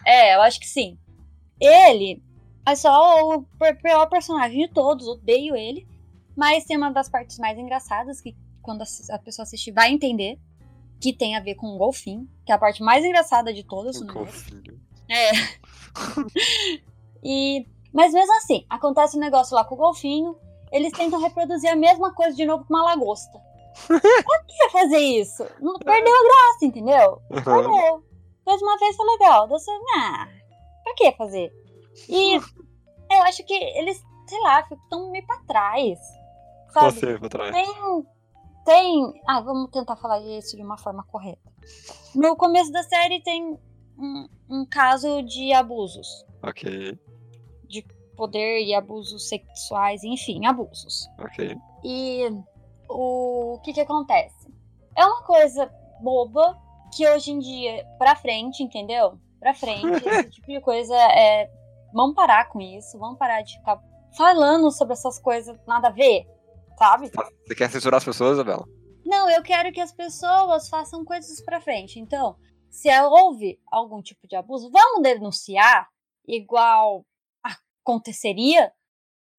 é, 0.05 0.35
eu 0.35 0.41
acho 0.41 0.59
que 0.59 0.67
sim. 0.67 0.97
Ele 1.59 2.21
é 2.65 2.75
só 2.75 3.29
o 3.37 3.45
pior 3.81 4.07
personagem 4.07 4.67
de 4.67 4.73
todos, 4.73 5.07
odeio 5.07 5.55
ele. 5.55 5.87
Mas 6.35 6.65
tem 6.65 6.75
uma 6.75 6.91
das 6.91 7.07
partes 7.07 7.39
mais 7.39 7.57
engraçadas 7.57 8.19
que 8.19 8.35
quando 8.61 8.81
a, 8.81 9.19
pessoa 9.19 9.43
assistir 9.43 9.71
vai 9.71 9.91
entender. 9.91 10.37
Que 10.99 11.13
tem 11.13 11.35
a 11.35 11.39
ver 11.41 11.55
com 11.55 11.67
o 11.67 11.77
golfinho, 11.77 12.27
que 12.45 12.51
é 12.51 12.55
a 12.55 12.57
parte 12.57 12.81
mais 12.81 13.03
engraçada 13.03 13.53
de 13.53 13.63
todas. 13.63 14.01
Um 14.01 14.05
né? 14.05 14.13
golfinho. 14.13 14.81
É. 15.09 15.31
e, 17.23 17.65
mas 17.93 18.13
mesmo 18.13 18.35
assim, 18.37 18.65
acontece 18.69 19.17
um 19.17 19.19
negócio 19.19 19.55
lá 19.55 19.63
com 19.63 19.75
o 19.75 19.77
golfinho, 19.77 20.35
eles 20.71 20.91
tentam 20.91 21.21
reproduzir 21.21 21.69
a 21.69 21.75
mesma 21.75 22.13
coisa 22.13 22.35
de 22.35 22.45
novo 22.45 22.65
com 22.65 22.73
uma 22.73 22.83
lagosta. 22.83 23.39
Por 23.87 24.45
que 24.45 24.69
fazer 24.71 24.97
isso? 24.97 25.45
Não 25.59 25.77
perdeu 25.79 26.13
a 26.13 26.23
graça, 26.23 26.65
entendeu? 26.65 27.21
Perdeu. 27.29 28.03
Fez 28.43 28.61
uma 28.61 28.77
vez 28.77 28.95
foi 28.95 29.05
legal. 29.07 29.49
Ah, 29.97 30.27
pra 30.83 30.93
que 30.95 31.11
fazer? 31.13 31.51
E 32.07 32.35
eu 33.11 33.21
acho 33.23 33.43
que 33.45 33.53
eles, 33.53 34.01
sei 34.27 34.39
lá, 34.41 34.63
ficam 34.63 35.11
meio 35.11 35.25
pra 35.25 35.39
trás. 35.47 35.99
Sabe? 36.71 36.91
Você 36.99 37.19
pra 37.19 37.29
trás. 37.29 37.51
Tem. 37.51 38.05
Tem. 38.65 39.13
Ah, 39.27 39.41
vamos 39.41 39.69
tentar 39.71 39.95
falar 39.95 40.19
isso 40.21 40.55
de 40.55 40.63
uma 40.63 40.77
forma 40.77 41.03
correta. 41.03 41.51
No 42.15 42.35
começo 42.35 42.71
da 42.71 42.83
série 42.83 43.21
tem 43.21 43.57
um, 43.97 44.27
um 44.49 44.65
caso 44.65 45.21
de 45.23 45.53
abusos. 45.53 46.25
Ok, 46.41 46.97
Poder 48.15 48.63
e 48.63 48.73
abusos 48.73 49.27
sexuais, 49.27 50.01
enfim, 50.03 50.45
abusos. 50.45 51.05
ok. 51.19 51.57
E 51.83 52.29
o 52.89 53.59
que 53.63 53.73
que 53.73 53.81
acontece? 53.81 54.53
É 54.95 55.05
uma 55.05 55.23
coisa 55.23 55.71
boba 56.01 56.57
que 56.95 57.07
hoje 57.07 57.31
em 57.31 57.39
dia, 57.39 57.85
pra 57.97 58.15
frente, 58.15 58.63
entendeu? 58.63 59.19
Pra 59.39 59.53
frente, 59.53 59.85
esse 60.07 60.31
tipo 60.31 60.47
de 60.47 60.61
coisa 60.61 60.95
é. 60.95 61.49
Vamos 61.93 62.15
parar 62.15 62.49
com 62.49 62.59
isso, 62.59 62.97
vamos 62.99 63.17
parar 63.17 63.41
de 63.41 63.57
ficar 63.57 63.81
falando 64.17 64.69
sobre 64.71 64.93
essas 64.93 65.17
coisas 65.17 65.57
nada 65.65 65.87
a 65.87 65.91
ver, 65.91 66.25
sabe? 66.77 67.09
Você 67.45 67.55
quer 67.55 67.69
censurar 67.69 67.97
as 67.99 68.03
pessoas, 68.03 68.33
Isabela? 68.33 68.65
Não, 69.05 69.29
eu 69.29 69.41
quero 69.43 69.71
que 69.71 69.79
as 69.79 69.93
pessoas 69.93 70.67
façam 70.67 71.05
coisas 71.05 71.39
pra 71.41 71.61
frente. 71.61 71.99
Então, 71.99 72.35
se 72.69 72.89
houve 73.01 73.59
algum 73.71 74.01
tipo 74.01 74.27
de 74.27 74.35
abuso, 74.35 74.69
vamos 74.71 75.03
denunciar 75.03 75.87
igual 76.27 77.05
aconteceria. 77.43 78.73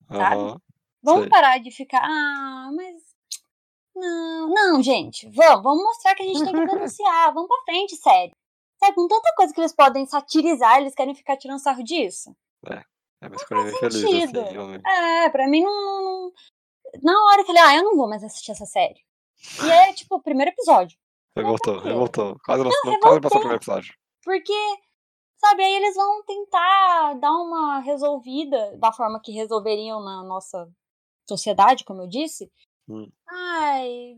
Sabe? 0.09 0.37
Aham. 0.37 0.61
Vamos 1.03 1.23
Sei. 1.23 1.31
parar 1.31 1.59
de 1.59 1.71
ficar, 1.71 2.03
ah, 2.03 2.71
mas 2.75 3.06
não, 3.97 4.49
não, 4.49 4.83
gente, 4.83 5.29
vamos, 5.31 5.63
vamos 5.63 5.83
mostrar 5.83 6.15
que 6.15 6.23
a 6.23 6.27
gente 6.27 6.45
tem 6.45 6.53
que 6.53 6.67
denunciar, 6.67 7.33
vamos 7.33 7.49
pra 7.49 7.65
frente, 7.65 7.97
sério. 7.97 8.35
Sabe, 8.79 8.95
com 8.95 9.09
tanta 9.09 9.33
coisa 9.37 9.55
que 9.55 9.61
eles 9.61 9.75
podem 9.75 10.07
satirizar, 10.07 10.79
eles 10.79 10.95
querem 10.95 11.15
ficar 11.15 11.37
tirando 11.37 11.59
sarro 11.59 11.83
disso? 11.83 12.37
É 13.23 13.27
uma 13.27 13.37
escolha 13.37 13.65
bem 13.65 13.79
feliz, 13.79 14.01
sentido. 14.01 14.41
assim, 14.41 14.53
realmente. 14.53 14.87
É, 14.87 15.31
pra 15.31 15.49
mim 15.49 15.63
não, 15.63 16.33
Na 17.03 17.13
hora 17.13 17.41
eu 17.41 17.47
falei, 17.47 17.63
ah, 17.63 17.77
eu 17.77 17.85
não 17.85 17.97
vou 17.97 18.09
mais 18.09 18.23
assistir 18.23 18.53
essa 18.53 18.67
série. 18.67 19.01
E 19.65 19.71
é 19.71 19.93
tipo 19.93 20.17
o 20.17 20.23
primeiro 20.23 20.51
episódio. 20.51 20.99
Revoltou, 21.37 21.75
tranquilo. 21.75 21.95
revoltou. 21.95 22.39
Quase, 22.45 22.63
não, 22.63 22.71
Não, 22.85 23.01
quase 23.01 23.21
passou 23.21 23.39
o 23.39 23.41
primeiro 23.41 23.63
episódio. 23.63 23.95
Porque, 24.23 24.53
sabe, 25.37 25.63
aí 25.63 25.75
eles 25.75 25.95
vão 25.95 26.25
tentar 26.25 27.15
dar 27.15 27.33
uma 27.33 27.81
resolvida 27.81 28.77
da 28.77 28.93
forma 28.93 29.21
que 29.23 29.33
resolveriam 29.33 30.03
na 30.03 30.23
nossa 30.23 30.69
sociedade, 31.29 31.85
como 31.85 32.03
eu 32.03 32.07
disse. 32.07 32.51
Hum. 32.89 33.11
Ai, 33.29 34.17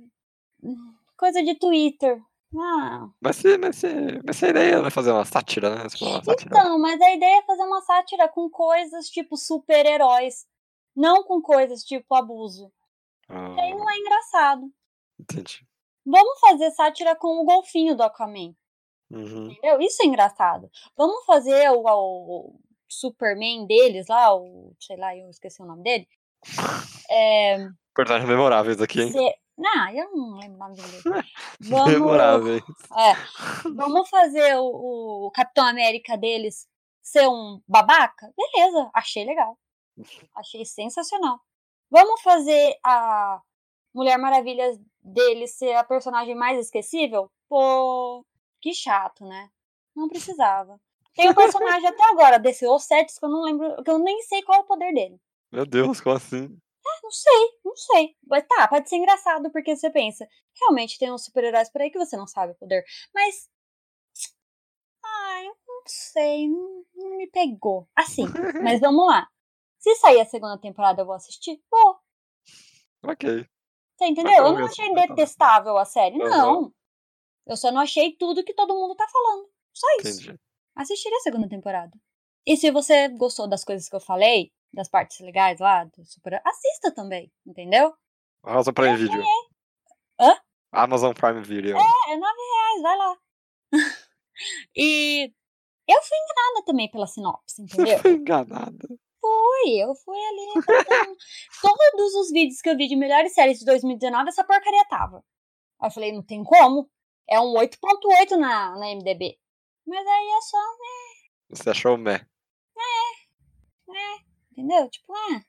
coisa 1.16 1.42
de 1.42 1.54
Twitter. 1.54 2.20
Ah, 2.56 3.08
Mas 3.20 3.36
se, 3.36 3.58
mas 3.58 3.76
se, 3.76 3.88
mas 4.24 4.36
se 4.36 4.46
a 4.46 4.48
ideia 4.48 4.76
é 4.76 4.90
fazer 4.90 5.12
uma 5.12 5.24
sátira, 5.24 5.70
né? 5.74 5.82
Uma 6.00 6.22
sátira. 6.24 6.50
então, 6.50 6.78
mas 6.78 6.98
a 7.00 7.12
ideia 7.12 7.40
é 7.40 7.42
fazer 7.42 7.62
uma 7.62 7.82
sátira 7.82 8.26
com 8.28 8.48
coisas 8.48 9.08
tipo 9.10 9.36
super-heróis, 9.36 10.46
não 10.96 11.22
com 11.24 11.42
coisas 11.42 11.82
tipo 11.84 12.14
abuso. 12.14 12.72
Ah, 13.28 13.54
aí 13.60 13.74
não 13.74 13.88
é 13.90 13.98
engraçado. 13.98 14.72
entendi. 15.20 15.66
Vamos 16.06 16.40
fazer 16.40 16.70
sátira 16.70 17.14
com 17.16 17.42
o 17.42 17.44
golfinho 17.44 17.94
do 17.94 18.02
Aquaman. 18.02 18.54
Uhum. 19.10 19.50
Entendeu? 19.50 19.78
Isso 19.82 20.02
é 20.02 20.06
engraçado. 20.06 20.70
Vamos 20.96 21.24
fazer 21.26 21.70
o, 21.70 21.82
o 21.84 22.60
Superman 22.88 23.66
deles 23.66 24.06
lá, 24.08 24.34
o. 24.34 24.74
sei 24.80 24.96
lá, 24.96 25.14
eu 25.14 25.28
esqueci 25.28 25.60
o 25.62 25.66
nome 25.66 25.82
dele. 25.82 26.08
É. 27.10 27.56
Personagens 27.98 28.30
memoráveis 28.30 28.80
aqui, 28.80 29.00
hein? 29.02 29.12
Não, 29.56 29.90
eu 29.90 30.16
não 30.16 30.38
lembro 30.38 30.54
o 30.54 30.58
nome 30.58 30.76
dele. 30.76 31.02
Vamos, 31.68 31.92
Memoráveis. 31.92 32.62
é, 32.96 33.70
vamos 33.74 34.08
fazer 34.08 34.54
o, 34.56 35.26
o 35.26 35.30
Capitão 35.32 35.66
América 35.66 36.16
deles 36.16 36.68
ser 37.02 37.26
um 37.26 37.60
babaca? 37.66 38.32
Beleza, 38.36 38.88
achei 38.94 39.24
legal. 39.24 39.58
Achei 40.36 40.64
sensacional. 40.64 41.40
Vamos 41.90 42.22
fazer 42.22 42.78
a 42.84 43.40
Mulher 43.92 44.16
Maravilha 44.16 44.78
dele 45.02 45.48
ser 45.48 45.74
a 45.74 45.82
personagem 45.82 46.36
mais 46.36 46.56
esquecível? 46.56 47.28
Pô, 47.48 48.24
que 48.60 48.72
chato, 48.72 49.24
né? 49.26 49.50
Não 49.96 50.08
precisava. 50.08 50.80
Tem 51.16 51.28
um 51.28 51.34
personagem 51.34 51.88
até 51.90 52.04
agora, 52.10 52.38
desse 52.38 52.64
Ossetis, 52.64 53.18
que 53.18 53.24
eu 53.24 53.28
não 53.28 53.42
lembro, 53.42 53.82
que 53.82 53.90
eu 53.90 53.98
nem 53.98 54.22
sei 54.22 54.40
qual 54.44 54.58
é 54.58 54.62
o 54.62 54.66
poder 54.66 54.94
dele. 54.94 55.20
Meu 55.50 55.66
Deus, 55.66 56.00
como 56.00 56.14
assim? 56.14 56.56
Ah, 56.88 57.00
não 57.02 57.10
sei, 57.10 57.58
não 57.64 57.76
sei. 57.76 58.16
Mas 58.26 58.46
tá, 58.46 58.66
pode 58.68 58.88
ser 58.88 58.96
engraçado, 58.96 59.50
porque 59.52 59.76
você 59.76 59.90
pensa, 59.90 60.26
realmente 60.60 60.98
tem 60.98 61.12
uns 61.12 61.24
super-heróis 61.24 61.70
por 61.70 61.82
aí 61.82 61.90
que 61.90 61.98
você 61.98 62.16
não 62.16 62.26
sabe 62.26 62.52
o 62.52 62.56
poder. 62.56 62.84
Mas. 63.14 63.48
Ai, 65.04 65.46
eu 65.46 65.56
não 65.66 65.82
sei, 65.86 66.48
não, 66.48 66.84
não 66.94 67.16
me 67.16 67.30
pegou. 67.30 67.88
Assim, 67.94 68.24
mas 68.62 68.80
vamos 68.80 69.06
lá. 69.06 69.28
Se 69.78 69.94
sair 69.96 70.20
a 70.20 70.26
segunda 70.26 70.58
temporada, 70.58 71.02
eu 71.02 71.06
vou 71.06 71.14
assistir? 71.14 71.62
Vou. 71.70 71.98
Ok. 73.04 73.46
Você 73.96 74.06
entendeu? 74.06 74.32
Eu 74.32 74.52
não 74.52 74.64
achei 74.64 74.92
detestável 74.94 75.76
a 75.76 75.84
série, 75.84 76.18
não. 76.18 76.72
Eu 77.46 77.56
só 77.56 77.72
não 77.72 77.80
achei 77.80 78.16
tudo 78.16 78.44
que 78.44 78.54
todo 78.54 78.74
mundo 78.74 78.94
tá 78.94 79.06
falando. 79.08 79.48
Só 79.72 79.86
isso. 80.00 80.22
Entendi. 80.22 80.40
Assistiria 80.76 81.16
a 81.18 81.22
segunda 81.22 81.48
temporada. 81.48 81.92
E 82.46 82.56
se 82.56 82.70
você 82.70 83.08
gostou 83.08 83.48
das 83.48 83.64
coisas 83.64 83.88
que 83.88 83.96
eu 83.96 84.00
falei, 84.00 84.52
das 84.72 84.88
partes 84.88 85.20
legais 85.20 85.58
lá, 85.60 85.84
do 85.84 86.04
super... 86.04 86.40
assista 86.44 86.92
também, 86.94 87.32
entendeu? 87.46 87.94
Amazon 88.42 88.74
Prime 88.74 88.96
Video. 88.96 89.22
Hã? 90.20 90.36
Amazon 90.72 91.12
Prime 91.12 91.42
Video. 91.42 91.76
É, 91.76 92.12
é 92.12 92.16
nove 92.16 92.40
reais, 92.54 92.82
vai 92.82 92.96
lá. 92.96 93.16
e 94.76 95.32
eu 95.88 96.02
fui 96.02 96.18
enganada 96.18 96.64
também 96.66 96.90
pela 96.90 97.06
sinopse, 97.06 97.62
entendeu? 97.62 97.98
Fui 97.98 98.12
enganada. 98.12 98.88
Fui, 99.20 99.82
eu 99.82 99.94
fui 99.96 100.16
ali. 100.16 100.64
Todos 101.60 102.14
os 102.14 102.30
vídeos 102.30 102.60
que 102.60 102.70
eu 102.70 102.76
vi 102.76 102.86
de 102.86 102.96
melhores 102.96 103.34
séries 103.34 103.58
de 103.58 103.64
2019, 103.64 104.28
essa 104.28 104.44
porcaria 104.44 104.84
tava. 104.88 105.24
Aí 105.80 105.88
eu 105.88 105.92
falei, 105.92 106.12
não 106.12 106.22
tem 106.22 106.44
como. 106.44 106.88
É 107.28 107.40
um 107.40 107.52
8.8 107.54 108.36
na, 108.36 108.78
na 108.78 108.86
MDB. 108.94 109.38
Mas 109.86 110.06
aí 110.06 110.28
é 110.28 110.40
só, 110.40 110.58
Você 111.50 111.70
achou 111.70 111.96
meh? 111.98 112.24
Entendeu? 114.58 114.90
Tipo, 114.90 115.14
é. 115.16 115.42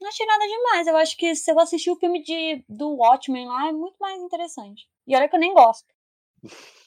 Não 0.00 0.08
achei 0.08 0.26
nada 0.26 0.44
demais. 0.46 0.86
Eu 0.86 0.96
acho 0.96 1.16
que 1.16 1.34
se 1.34 1.50
eu 1.50 1.58
assistir 1.60 1.90
o 1.90 1.96
filme 1.96 2.22
de, 2.22 2.64
do 2.68 2.96
Watchmen 2.96 3.46
lá, 3.46 3.68
é 3.68 3.72
muito 3.72 3.96
mais 3.98 4.20
interessante. 4.20 4.88
E 5.06 5.14
olha 5.16 5.28
que 5.28 5.36
eu 5.36 5.40
nem 5.40 5.54
gosto. 5.54 5.86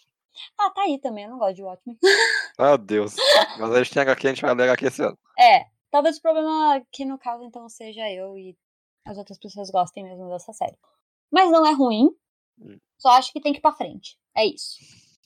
Ah, 0.55 0.69
tá 0.69 0.83
aí 0.83 1.01
também, 1.01 1.23
eu 1.23 1.31
não 1.31 1.39
gosto 1.39 1.55
de 1.55 1.63
Watchmen. 1.63 1.97
Meu 2.59 2.77
Deus. 2.77 3.15
Mas 3.57 3.71
a 3.71 3.83
gente 3.83 3.91
tem 3.91 4.03
HQ, 4.03 4.27
a 4.27 4.29
gente 4.29 4.41
vai 4.43 4.53
ler 4.53 4.63
HQ 4.65 4.85
esse 4.85 5.01
ano. 5.01 5.17
É, 5.35 5.65
talvez 5.89 6.17
o 6.17 6.21
problema 6.21 6.75
aqui 6.75 7.05
no 7.05 7.17
caso 7.17 7.43
então 7.43 7.67
seja 7.67 8.07
eu 8.11 8.37
e 8.37 8.55
as 9.03 9.17
outras 9.17 9.39
pessoas 9.39 9.71
gostem 9.71 10.03
mesmo 10.03 10.29
dessa 10.29 10.53
série. 10.53 10.77
Mas 11.31 11.49
não 11.49 11.65
é 11.65 11.71
ruim. 11.73 12.15
Hum. 12.59 12.79
Só 12.99 13.09
acho 13.13 13.33
que 13.33 13.41
tem 13.41 13.51
que 13.51 13.57
ir 13.57 13.63
pra 13.63 13.73
frente. 13.73 14.15
É 14.35 14.45
isso. 14.45 14.77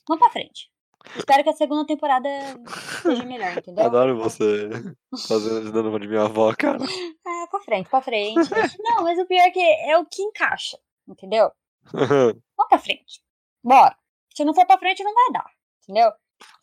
Vamos 0.08 0.22
pra 0.22 0.32
frente. 0.32 0.71
Espero 1.16 1.42
que 1.42 1.50
a 1.50 1.54
segunda 1.54 1.86
temporada 1.86 2.28
seja 3.02 3.24
melhor, 3.24 3.56
entendeu? 3.58 3.84
Adoro 3.84 4.16
você 4.18 4.68
fazendo 5.28 5.72
dando 5.72 5.88
uma 5.90 6.00
de 6.00 6.08
minha 6.08 6.22
avó, 6.22 6.54
cara. 6.56 6.78
É, 6.82 7.46
pra 7.48 7.60
frente, 7.60 7.88
pra 7.90 8.00
frente. 8.02 8.38
Não, 8.80 9.02
mas 9.02 9.18
o 9.18 9.26
pior 9.26 9.42
é 9.42 9.50
que 9.50 9.60
é 9.60 9.98
o 9.98 10.06
que 10.06 10.22
encaixa, 10.22 10.78
entendeu? 11.08 11.50
Vamos 11.92 12.68
pra 12.68 12.78
frente. 12.78 13.22
Bora. 13.62 13.96
Se 14.34 14.44
não 14.44 14.54
for 14.54 14.64
pra 14.66 14.78
frente, 14.78 15.02
não 15.04 15.12
vai 15.14 15.32
dar, 15.32 15.50
entendeu? 15.82 16.12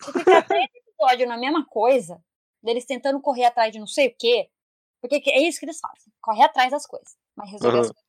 Se 0.01 0.11
ficar 0.13 0.41
três 0.47 0.67
episódios 0.73 1.29
na 1.29 1.37
mesma 1.37 1.65
coisa, 1.65 2.19
deles 2.63 2.85
tentando 2.85 3.21
correr 3.21 3.45
atrás 3.45 3.71
de 3.71 3.79
não 3.79 3.87
sei 3.87 4.07
o 4.07 4.15
quê, 4.17 4.49
porque 5.01 5.19
que- 5.21 5.29
é 5.31 5.39
isso 5.47 5.59
que 5.59 5.65
eles 5.65 5.79
fazem. 5.79 6.11
Correr 6.21 6.43
atrás 6.43 6.71
das 6.71 6.85
coisas. 6.87 7.15
Mas 7.35 7.51
resolver 7.51 7.79
as 7.79 7.87
Uhum. 7.87 7.93
coisas 7.93 8.03
não 8.03 8.08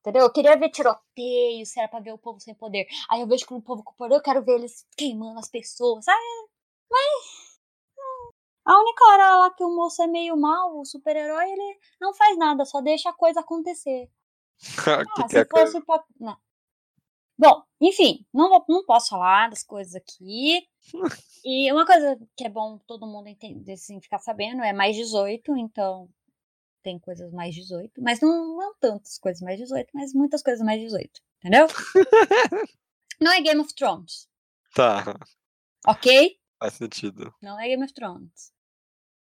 Entendeu? 0.00 0.22
Eu 0.22 0.32
queria 0.32 0.56
ver 0.56 0.70
tiroteio, 0.70 1.66
se 1.66 1.78
era 1.78 1.88
pra 1.88 2.00
ver 2.00 2.12
o 2.12 2.18
povo 2.18 2.40
sem 2.40 2.54
poder. 2.54 2.86
Aí 3.10 3.20
eu 3.20 3.26
vejo 3.26 3.46
que 3.46 3.54
o 3.54 3.60
povo 3.62 3.82
com 3.84 3.92
poder, 3.94 4.14
eu 4.16 4.22
quero 4.22 4.42
ver 4.42 4.54
eles 4.54 4.86
queimando 4.96 5.38
as 5.38 5.48
pessoas, 5.48 6.04
sabe? 6.06 6.18
Mas. 6.90 7.58
hum, 7.98 8.30
A 8.64 8.80
única 8.80 9.04
hora 9.06 9.36
lá 9.38 9.50
que 9.54 9.64
o 9.64 9.74
moço 9.74 10.02
é 10.02 10.06
meio 10.06 10.36
mal, 10.36 10.78
o 10.78 10.84
super-herói, 10.84 11.50
ele 11.50 11.78
não 12.00 12.14
faz 12.14 12.36
nada, 12.38 12.64
só 12.64 12.80
deixa 12.80 13.10
a 13.10 13.14
coisa 13.14 13.40
acontecer. 13.40 14.08
que 14.58 14.60
Ah, 15.18 15.24
que 15.24 15.28
se 15.30 15.38
é 15.38 15.44
coisa? 15.44 15.72
fosse 15.72 15.84
pra... 15.84 16.02
Não. 16.18 16.36
Bom, 17.38 17.62
enfim, 17.80 18.26
não, 18.34 18.50
vou, 18.50 18.64
não 18.68 18.84
posso 18.84 19.10
falar 19.10 19.48
das 19.48 19.62
coisas 19.62 19.94
aqui. 19.94 20.66
E 21.42 21.72
uma 21.72 21.86
coisa 21.86 22.18
que 22.36 22.44
é 22.44 22.50
bom 22.50 22.76
todo 22.86 23.06
mundo 23.06 23.26
entender, 23.28 23.72
assim, 23.72 23.98
ficar 23.98 24.18
sabendo, 24.18 24.62
é 24.62 24.74
mais 24.74 24.94
18, 24.94 25.56
então 25.56 26.06
tem 26.82 26.98
coisas 26.98 27.32
mais 27.32 27.54
18, 27.54 28.00
mas 28.02 28.20
não, 28.20 28.56
não 28.56 28.74
tantas 28.76 29.18
coisas 29.18 29.40
mais 29.42 29.58
18, 29.58 29.90
mas 29.94 30.12
muitas 30.14 30.42
coisas 30.42 30.64
mais 30.64 30.80
18, 30.80 31.20
entendeu? 31.38 31.66
não 33.20 33.32
é 33.32 33.40
Game 33.40 33.60
of 33.60 33.74
Thrones, 33.74 34.28
Tá, 34.74 35.18
ok? 35.86 36.38
faz 36.58 36.74
sentido. 36.74 37.34
Não 37.42 37.58
é 37.58 37.68
Game 37.68 37.82
of 37.84 37.92
Thrones. 37.92 38.52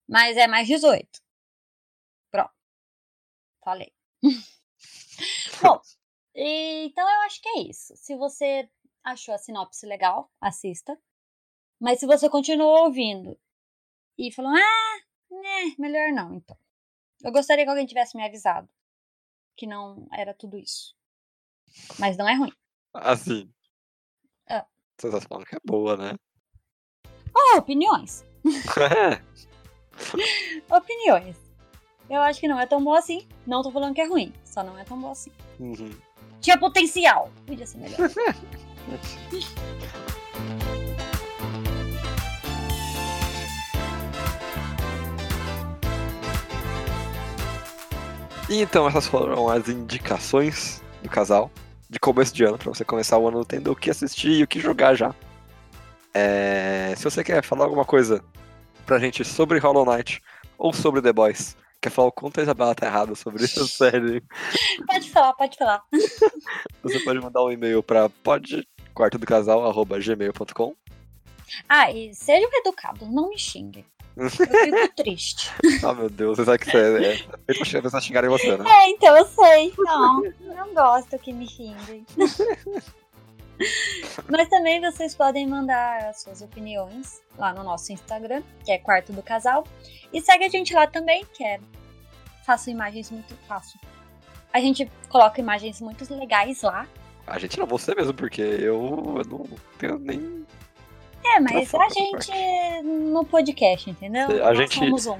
Mas 0.08 0.36
é 0.38 0.48
mais 0.48 0.67
18. 0.67 1.08
Pronto. 2.32 2.54
Falei. 3.63 3.93
Bom, 5.62 5.82
então 6.34 7.10
eu 7.10 7.22
acho 7.22 7.41
que 7.41 7.50
é 7.50 7.60
isso. 7.62 7.96
Se 7.96 8.15
você 8.15 8.70
achou 9.04 9.34
a 9.34 9.38
sinopse 9.38 9.86
legal, 9.86 10.32
assista. 10.41 10.98
Mas 11.80 12.00
se 12.00 12.06
você 12.08 12.30
continuou 12.30 12.86
ouvindo 12.86 13.39
e 14.17 14.32
falou, 14.32 14.52
ah, 14.52 14.98
né, 15.30 15.76
melhor 15.78 16.12
não, 16.12 16.34
então. 16.34 16.58
Eu 17.23 17.32
gostaria 17.32 17.63
que 17.63 17.69
alguém 17.69 17.86
tivesse 17.86 18.15
me 18.15 18.25
avisado 18.25 18.69
que 19.58 19.65
não 19.65 20.08
era 20.13 20.34
tudo 20.34 20.58
isso. 20.58 20.95
Mas 21.99 22.15
não 22.15 22.30
é 22.30 22.36
ruim. 22.36 22.53
Assim. 22.93 23.51
Ah. 24.47 24.65
Você 24.97 25.12
tá 25.12 25.19
falando 25.19 25.45
que 25.45 25.56
é 25.56 25.60
boa, 25.65 25.97
né? 25.97 26.13
Oh, 27.36 27.58
opiniões. 27.58 28.23
É. 28.45 29.21
Opiniões. 30.73 31.36
Eu 32.10 32.21
acho 32.21 32.39
que 32.39 32.47
não 32.47 32.60
é 32.60 32.65
tão 32.65 32.84
boa 32.84 32.99
assim. 32.99 33.27
Não 33.45 33.62
tô 33.62 33.71
falando 33.71 33.93
que 33.93 34.01
é 34.01 34.08
ruim. 34.08 34.34
Só 34.45 34.63
não 34.63 34.77
é 34.77 34.86
tão 34.86 34.99
boa 34.99 35.12
assim. 35.12 35.32
Uhum. 35.60 35.91
Tinha 36.39 36.58
potencial. 36.58 37.32
Podia 37.45 37.65
ser 37.65 37.80
melhor. 37.80 37.97
E 48.49 48.62
então, 48.62 48.88
essas 48.88 49.07
foram 49.07 49.49
as 49.49 49.67
indicações 49.67 50.81
do 51.03 51.10
casal 51.10 51.51
de 51.89 51.99
começo 51.99 52.33
de 52.33 52.43
ano, 52.43 52.57
pra 52.57 52.69
você 52.73 52.83
começar 52.86 53.17
o 53.17 53.27
ano 53.27 53.43
tendo 53.45 53.71
o 53.71 53.75
que 53.75 53.89
assistir 53.89 54.31
e 54.31 54.43
o 54.43 54.47
que 54.47 54.60
jogar 54.60 54.93
já. 54.95 55.13
É, 56.13 56.93
Se 56.97 57.03
você 57.03 57.23
quer 57.23 57.43
falar 57.43 57.65
alguma 57.65 57.86
coisa 57.86 58.23
pra 58.86 58.99
gente 58.99 59.23
sobre 59.25 59.60
Hollow 59.60 59.86
Knight 59.86 60.21
ou 60.57 60.73
sobre 60.73 61.01
The 61.01 61.12
Boys, 61.13 61.55
quer 61.81 61.89
falar 61.89 62.07
o 62.07 62.12
quanto 62.12 62.39
a 62.39 62.43
Isabela 62.43 62.73
tá 62.75 62.86
errada 62.88 63.15
sobre 63.15 63.43
essa 63.45 63.65
série, 63.71 64.23
pode 64.88 65.10
falar, 65.12 65.33
pode 65.33 65.57
falar. 65.57 65.81
você 66.83 66.99
pode 67.01 67.19
mandar 67.19 67.43
um 67.43 67.51
e-mail 67.51 67.83
pra 67.83 68.10
podquartodocasal.gmail.com 68.10 70.75
Ah, 71.69 71.91
e 71.91 72.13
sejam 72.13 72.49
educados, 72.53 73.07
não 73.10 73.29
me 73.29 73.38
xinguem. 73.38 73.86
Eu 74.17 74.30
fico 74.32 74.47
triste. 74.95 75.51
Ah, 75.84 75.93
meu 75.93 76.10
Deus, 76.10 76.38
você 76.38 76.45
sabe 76.45 76.58
que 76.60 76.65
você 76.71 76.77
é, 76.77 77.13
é 77.13 77.15
feito 77.17 77.45
pra 77.45 77.65
xingar- 77.65 77.82
pessoas 77.84 78.03
xingarem 78.03 78.30
você, 78.30 78.58
né? 78.58 78.65
É, 78.67 78.89
então 78.89 79.15
eu 79.15 79.25
sei. 79.25 79.73
Não, 79.77 80.21
não 80.56 80.73
gosto 80.73 81.17
que 81.19 81.32
me 81.32 81.47
xinguem. 81.47 82.03
Mas 84.30 84.49
também 84.49 84.80
vocês 84.82 85.15
podem 85.15 85.47
mandar 85.47 86.10
as 86.10 86.21
suas 86.21 86.41
opiniões 86.41 87.21
lá 87.38 87.53
no 87.53 87.63
nosso 87.63 87.91
Instagram, 87.91 88.43
que 88.63 88.71
é 88.71 88.77
Quarto 88.77 89.12
do 89.13 89.23
Casal. 89.23 89.63
E 90.13 90.21
segue 90.21 90.45
a 90.45 90.49
gente 90.49 90.73
lá 90.73 90.86
também, 90.86 91.25
que 91.34 91.43
é 91.43 91.60
Faço 92.45 92.69
Imagens 92.69 93.10
Muito 93.10 93.36
Fácil. 93.47 93.80
A 94.53 94.60
gente 94.60 94.89
coloca 95.10 95.41
imagens 95.41 95.82
muito 95.82 96.12
legais 96.15 96.62
lá. 96.62 96.88
A 97.25 97.38
gente 97.38 97.60
não, 97.60 97.65
você 97.65 97.93
mesmo, 97.93 98.13
porque 98.13 98.41
eu, 98.41 99.15
eu 99.17 99.23
não 99.30 99.45
tenho 99.77 99.99
nem. 99.99 100.45
É, 101.38 101.39
mas 101.39 101.73
a 101.76 101.89
gente 101.89 102.32
no 102.84 103.23
podcast, 103.26 103.89
entendeu? 103.89 104.26
A 104.43 104.47
Nós 104.54 104.58
gente- 104.58 104.76
somos 104.76 105.06
um. 105.08 105.17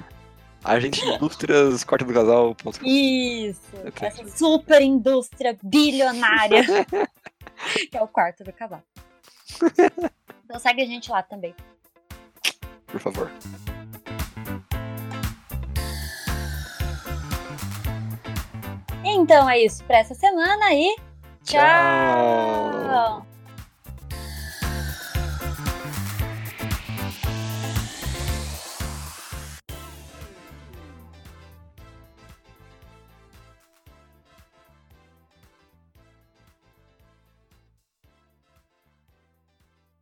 A 0.63 0.80
gente 0.80 1.06
indústrias 1.06 1.84
quarto 1.84 2.03
do 2.06 2.13
casal.com. 2.13 2.71
Isso, 2.84 3.62
Entendi. 3.86 4.06
essa 4.06 4.27
super 4.38 4.82
indústria 4.82 5.56
bilionária 5.63 6.63
que 7.91 7.95
é 7.95 8.01
o 8.01 8.08
quarto 8.08 8.43
do 8.43 8.51
casal. 8.51 8.82
Então 10.45 10.60
segue 10.60 10.82
a 10.82 10.86
gente 10.86 11.10
lá 11.12 11.21
também. 11.21 11.56
Por 12.88 12.99
favor. 12.99 13.32
Então 19.03 19.49
é 19.49 19.60
isso 19.60 19.84
pra 19.86 19.97
essa 19.99 20.13
semana 20.15 20.73
e 20.73 20.95
tchau. 21.43 21.62
Tchau. 22.88 23.25